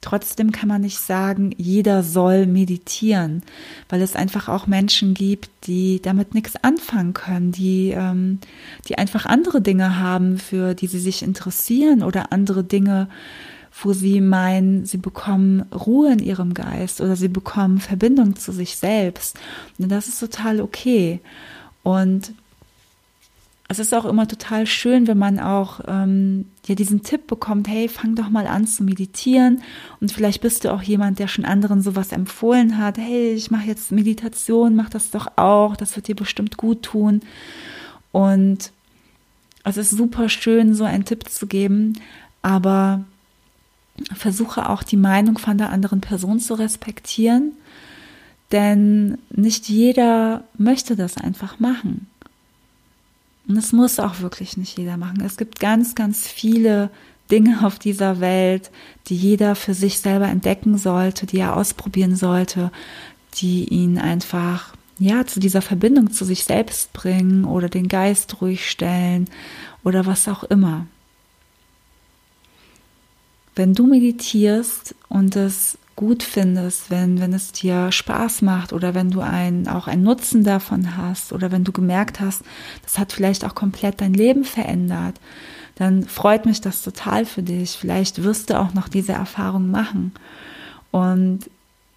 Trotzdem 0.01 0.51
kann 0.51 0.69
man 0.69 0.81
nicht 0.81 0.99
sagen, 0.99 1.53
jeder 1.57 2.03
soll 2.03 2.45
meditieren, 2.45 3.41
weil 3.89 4.01
es 4.01 4.15
einfach 4.15 4.47
auch 4.47 4.67
Menschen 4.67 5.13
gibt, 5.13 5.49
die 5.65 6.01
damit 6.01 6.33
nichts 6.33 6.55
anfangen 6.63 7.13
können, 7.13 7.51
die, 7.51 7.91
ähm, 7.91 8.39
die 8.87 8.97
einfach 8.97 9.25
andere 9.25 9.61
Dinge 9.61 9.99
haben, 9.99 10.37
für 10.37 10.75
die 10.75 10.87
sie 10.87 10.99
sich 10.99 11.23
interessieren 11.23 12.03
oder 12.03 12.31
andere 12.31 12.63
Dinge, 12.63 13.09
wo 13.81 13.93
sie 13.93 14.21
meinen, 14.21 14.85
sie 14.85 14.97
bekommen 14.97 15.63
Ruhe 15.73 16.13
in 16.13 16.19
ihrem 16.19 16.53
Geist 16.53 17.01
oder 17.01 17.15
sie 17.15 17.27
bekommen 17.27 17.79
Verbindung 17.79 18.35
zu 18.35 18.51
sich 18.51 18.77
selbst. 18.77 19.37
Und 19.77 19.89
das 19.89 20.07
ist 20.07 20.19
total 20.19 20.61
okay. 20.61 21.19
Und 21.83 22.33
es 23.69 23.79
ist 23.79 23.93
auch 23.93 24.05
immer 24.05 24.27
total 24.27 24.65
schön, 24.65 25.07
wenn 25.07 25.17
man 25.17 25.39
auch 25.39 25.81
ähm, 25.87 26.45
ja 26.65 26.75
diesen 26.75 27.03
Tipp 27.03 27.27
bekommt, 27.27 27.67
hey, 27.67 27.89
fang 27.89 28.15
doch 28.15 28.29
mal 28.29 28.47
an 28.47 28.65
zu 28.65 28.83
meditieren. 28.83 29.61
Und 29.99 30.11
vielleicht 30.11 30.41
bist 30.41 30.63
du 30.63 30.73
auch 30.73 30.81
jemand, 30.81 31.19
der 31.19 31.27
schon 31.27 31.43
anderen 31.43 31.81
sowas 31.81 32.13
empfohlen 32.13 32.77
hat, 32.77 32.97
hey, 32.97 33.33
ich 33.33 33.51
mache 33.51 33.67
jetzt 33.67 33.91
Meditation, 33.91 34.75
mach 34.75 34.89
das 34.89 35.11
doch 35.11 35.27
auch, 35.35 35.75
das 35.75 35.95
wird 35.97 36.07
dir 36.07 36.15
bestimmt 36.15 36.55
gut 36.55 36.83
tun. 36.83 37.21
Und 38.13 38.71
es 39.65 39.75
ist 39.75 39.89
super 39.89 40.29
schön, 40.29 40.73
so 40.73 40.85
einen 40.85 41.03
Tipp 41.03 41.27
zu 41.29 41.45
geben, 41.45 41.99
aber 42.41 43.03
versuche 44.13 44.69
auch 44.69 44.83
die 44.83 44.97
Meinung 44.97 45.37
von 45.37 45.57
der 45.57 45.71
anderen 45.71 45.99
Person 45.99 46.39
zu 46.39 46.53
respektieren, 46.53 47.51
denn 48.53 49.17
nicht 49.29 49.67
jeder 49.67 50.45
möchte 50.57 50.95
das 50.95 51.17
einfach 51.17 51.59
machen. 51.59 52.07
Und 53.47 53.57
es 53.57 53.71
muss 53.71 53.99
auch 53.99 54.19
wirklich 54.19 54.57
nicht 54.57 54.77
jeder 54.77 54.97
machen. 54.97 55.21
Es 55.21 55.37
gibt 55.37 55.59
ganz, 55.59 55.95
ganz 55.95 56.27
viele 56.27 56.89
Dinge 57.31 57.65
auf 57.65 57.79
dieser 57.79 58.19
Welt, 58.19 58.71
die 59.07 59.15
jeder 59.15 59.55
für 59.55 59.73
sich 59.73 59.99
selber 59.99 60.27
entdecken 60.27 60.77
sollte, 60.77 61.25
die 61.25 61.39
er 61.39 61.55
ausprobieren 61.55 62.15
sollte, 62.15 62.71
die 63.35 63.65
ihn 63.65 63.97
einfach 63.97 64.73
ja 64.99 65.25
zu 65.25 65.39
dieser 65.39 65.61
Verbindung 65.61 66.11
zu 66.11 66.25
sich 66.25 66.43
selbst 66.43 66.93
bringen 66.93 67.45
oder 67.45 67.69
den 67.69 67.87
Geist 67.87 68.41
ruhig 68.41 68.69
stellen 68.69 69.29
oder 69.83 70.05
was 70.05 70.27
auch 70.27 70.43
immer. 70.43 70.87
Wenn 73.55 73.73
du 73.73 73.87
meditierst 73.87 74.95
und 75.09 75.35
es 75.35 75.77
gut 75.97 76.21
findest, 76.23 76.91
wenn, 76.91 77.19
wenn 77.19 77.33
es 77.33 77.51
dir 77.51 77.91
Spaß 77.91 78.43
macht 78.43 78.71
oder 78.71 78.93
wenn 78.93 79.09
du 79.09 79.19
ein, 79.19 79.67
auch 79.67 79.87
einen 79.87 80.03
Nutzen 80.03 80.43
davon 80.43 80.95
hast 80.95 81.33
oder 81.33 81.51
wenn 81.51 81.63
du 81.63 81.71
gemerkt 81.73 82.21
hast, 82.21 82.43
das 82.83 82.97
hat 82.99 83.11
vielleicht 83.11 83.43
auch 83.43 83.55
komplett 83.55 83.99
dein 83.99 84.13
Leben 84.13 84.45
verändert, 84.45 85.19
dann 85.75 86.03
freut 86.03 86.45
mich 86.45 86.61
das 86.61 86.83
total 86.83 87.25
für 87.25 87.41
dich. 87.41 87.71
Vielleicht 87.71 88.23
wirst 88.23 88.49
du 88.49 88.59
auch 88.59 88.75
noch 88.75 88.87
diese 88.87 89.13
Erfahrung 89.13 89.71
machen. 89.71 90.11
Und 90.91 91.49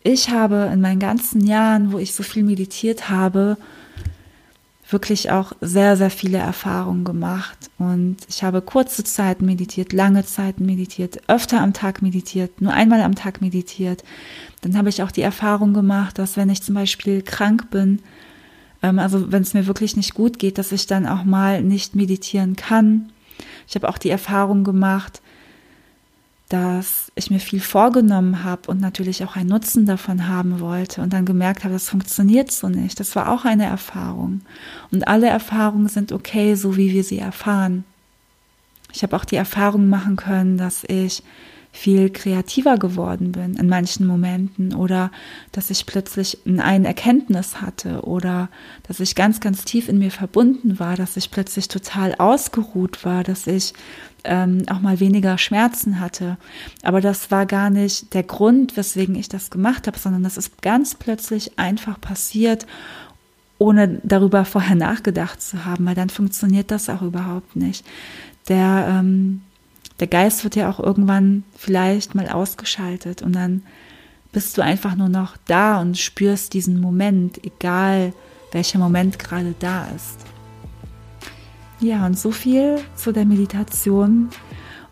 ich 0.03 0.31
habe 0.31 0.71
in 0.73 0.81
meinen 0.81 0.99
ganzen 0.99 1.47
Jahren, 1.47 1.93
wo 1.93 1.99
ich 1.99 2.15
so 2.15 2.23
viel 2.23 2.43
meditiert 2.43 3.11
habe, 3.11 3.59
wirklich 4.93 5.31
auch 5.31 5.53
sehr, 5.61 5.97
sehr 5.97 6.11
viele 6.11 6.39
Erfahrungen 6.39 7.05
gemacht. 7.05 7.71
Und 7.79 8.17
ich 8.29 8.43
habe 8.43 8.63
kurze 8.63 9.05
Zeit 9.05 9.43
meditiert, 9.43 9.93
lange 9.93 10.25
Zeit 10.25 10.61
meditiert, 10.61 11.21
öfter 11.29 11.61
am 11.61 11.73
Tag 11.73 12.03
meditiert, 12.03 12.61
nur 12.61 12.73
einmal 12.73 13.03
am 13.03 13.15
Tag 13.15 13.41
meditiert. 13.41 14.05
Dann 14.63 14.77
habe 14.77 14.89
ich 14.89 15.03
auch 15.03 15.11
die 15.11 15.23
Erfahrung 15.23 15.75
gemacht, 15.75 16.19
dass 16.19 16.37
wenn 16.37 16.51
ich 16.51 16.63
zum 16.63 16.75
Beispiel 16.75 17.23
krank 17.23 17.71
bin, 17.71 18.01
ähm, 18.83 18.99
also 18.99 19.33
wenn 19.33 19.43
es 19.43 19.55
mir 19.55 19.67
wirklich 19.67 19.97
nicht 19.97 20.15
gut 20.15 20.39
geht, 20.39 20.59
dass 20.59 20.73
ich 20.73 20.87
dann 20.87 21.07
auch 21.07 21.25
mal 21.25 21.63
nicht 21.63 21.95
meditieren 21.95 22.57
kann. 22.57 23.13
Ich 23.67 23.75
habe 23.75 23.89
auch 23.89 23.99
die 23.99 24.11
Erfahrung 24.11 24.65
gemacht, 24.65 25.23
dass 26.51 27.13
ich 27.15 27.31
mir 27.31 27.39
viel 27.39 27.61
vorgenommen 27.61 28.43
habe 28.43 28.69
und 28.69 28.81
natürlich 28.81 29.25
auch 29.25 29.37
einen 29.37 29.49
Nutzen 29.49 29.87
davon 29.87 30.27
haben 30.27 30.59
wollte 30.59 31.01
und 31.01 31.13
dann 31.13 31.25
gemerkt 31.25 31.63
habe, 31.63 31.75
das 31.75 31.89
funktioniert 31.89 32.51
so 32.51 32.69
nicht. 32.69 32.99
Das 32.99 33.15
war 33.15 33.33
auch 33.33 33.45
eine 33.45 33.67
Erfahrung. 33.67 34.41
Und 34.91 35.07
alle 35.07 35.29
Erfahrungen 35.29 35.89
sind 35.89 36.11
okay, 36.11 36.57
so 36.57 36.77
wie 36.77 36.93
wir 36.93 37.05
sie 37.05 37.21
erfahren. 37.21 37.85
Ich 38.93 39.05
habe 39.05 39.15
auch 39.15 39.25
die 39.25 39.37
Erfahrung 39.37 39.89
machen 39.89 40.17
können, 40.17 40.59
dass 40.59 40.83
ich 40.83 41.23
viel 41.73 42.11
kreativer 42.11 42.79
geworden 42.79 43.33
bin 43.33 43.55
in 43.55 43.69
manchen 43.69 44.07
Momenten 44.07 44.75
oder 44.75 45.11
dass 45.53 45.71
ich 45.71 45.87
plötzlich 45.87 46.39
eine 46.45 46.89
Erkenntnis 46.89 47.61
hatte 47.61 48.03
oder 48.03 48.49
dass 48.83 48.99
ich 49.01 49.15
ganz, 49.15 49.41
ganz 49.41 49.65
tief 49.65 49.89
in 49.89 49.99
mir 49.99 50.11
verbunden 50.11 50.81
war, 50.81 50.97
dass 50.97 51.17
ich 51.17 51.31
plötzlich 51.31 51.69
total 51.69 52.15
ausgeruht 52.17 53.05
war, 53.05 53.23
dass 53.23 53.47
ich 53.47 53.73
ähm, 54.25 54.63
auch 54.69 54.81
mal 54.81 55.01
weniger 55.01 55.39
Schmerzen 55.39 56.01
hatte. 56.01 56.37
Aber 56.83 57.01
das 57.01 57.31
war 57.31 57.47
gar 57.47 57.71
nicht 57.71 58.13
der 58.15 58.25
Grund, 58.25 58.77
weswegen 58.77 59.15
ich 59.15 59.29
das 59.29 59.51
gemacht 59.51 59.87
habe, 59.87 59.99
sondern 59.99 60.25
das 60.25 60.37
ist 60.37 60.61
ganz 60.63 60.97
plötzlich 60.97 61.59
einfach 61.59 62.01
passiert, 62.01 62.67
ohne 63.59 64.01
darüber 64.03 64.45
vorher 64.45 64.77
nachgedacht 64.77 65.41
zu 65.41 65.65
haben, 65.65 65.87
weil 65.87 65.95
dann 65.95 66.11
funktioniert 66.11 66.71
das 66.71 66.89
auch 66.89 67.03
überhaupt 67.03 67.57
nicht. 67.57 67.87
Der, 68.49 68.87
ähm, 68.89 69.43
der 70.01 70.09
Geist 70.09 70.45
wird 70.45 70.57
ja 70.57 70.71
auch 70.71 70.81
irgendwann 70.81 71.45
vielleicht 71.57 72.15
mal 72.15 72.29
ausgeschaltet 72.29 73.23
und 73.23 73.35
dann 73.35 73.63
bist 74.33 74.57
du 74.57 74.63
einfach 74.63 74.97
nur 74.97 75.09
noch 75.09 75.37
da 75.47 75.81
und 75.81 75.99
spürst 75.99 76.55
diesen 76.55 76.81
Moment, 76.81 77.45
egal 77.45 78.13
welcher 78.53 78.79
Moment 78.79 79.19
gerade 79.19 79.55
da 79.59 79.87
ist. 79.95 80.19
Ja, 81.81 82.07
und 82.07 82.19
so 82.19 82.31
viel 82.31 82.79
zu 82.95 83.13
der 83.13 83.25
Meditation. 83.25 84.31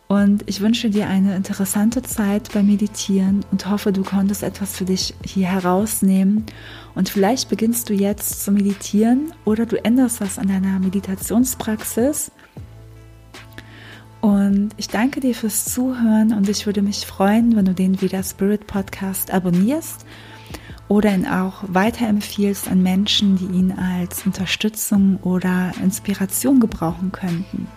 Und 0.08 0.42
ich 0.46 0.62
wünsche 0.62 0.88
dir 0.88 1.06
eine 1.06 1.36
interessante 1.36 2.02
Zeit 2.02 2.50
beim 2.54 2.66
Meditieren 2.66 3.44
und 3.50 3.68
hoffe, 3.68 3.92
du 3.92 4.02
konntest 4.02 4.42
etwas 4.42 4.74
für 4.74 4.86
dich 4.86 5.14
hier 5.22 5.48
herausnehmen. 5.48 6.46
Und 6.94 7.10
vielleicht 7.10 7.50
beginnst 7.50 7.90
du 7.90 7.94
jetzt 7.94 8.42
zu 8.42 8.50
meditieren 8.50 9.34
oder 9.44 9.66
du 9.66 9.76
änderst 9.84 10.22
was 10.22 10.38
an 10.38 10.48
deiner 10.48 10.78
Meditationspraxis. 10.78 12.32
Und 14.20 14.70
ich 14.76 14.88
danke 14.88 15.20
dir 15.20 15.34
fürs 15.34 15.64
Zuhören 15.66 16.32
und 16.32 16.48
ich 16.48 16.66
würde 16.66 16.82
mich 16.82 17.06
freuen, 17.06 17.54
wenn 17.54 17.64
du 17.64 17.74
den 17.74 18.00
Wieder 18.00 18.22
Spirit 18.22 18.66
Podcast 18.66 19.30
abonnierst 19.30 20.04
oder 20.88 21.14
ihn 21.14 21.26
auch 21.26 21.62
weiterempfiehlst 21.68 22.68
an 22.68 22.82
Menschen, 22.82 23.36
die 23.36 23.56
ihn 23.56 23.72
als 23.72 24.26
Unterstützung 24.26 25.18
oder 25.22 25.72
Inspiration 25.82 26.58
gebrauchen 26.58 27.12
könnten. 27.12 27.68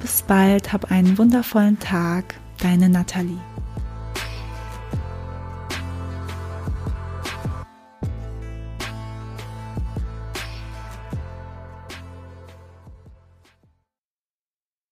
Bis 0.00 0.22
bald, 0.22 0.72
hab 0.72 0.92
einen 0.92 1.18
wundervollen 1.18 1.80
Tag, 1.80 2.34
deine 2.58 2.88
Nathalie. 2.88 3.40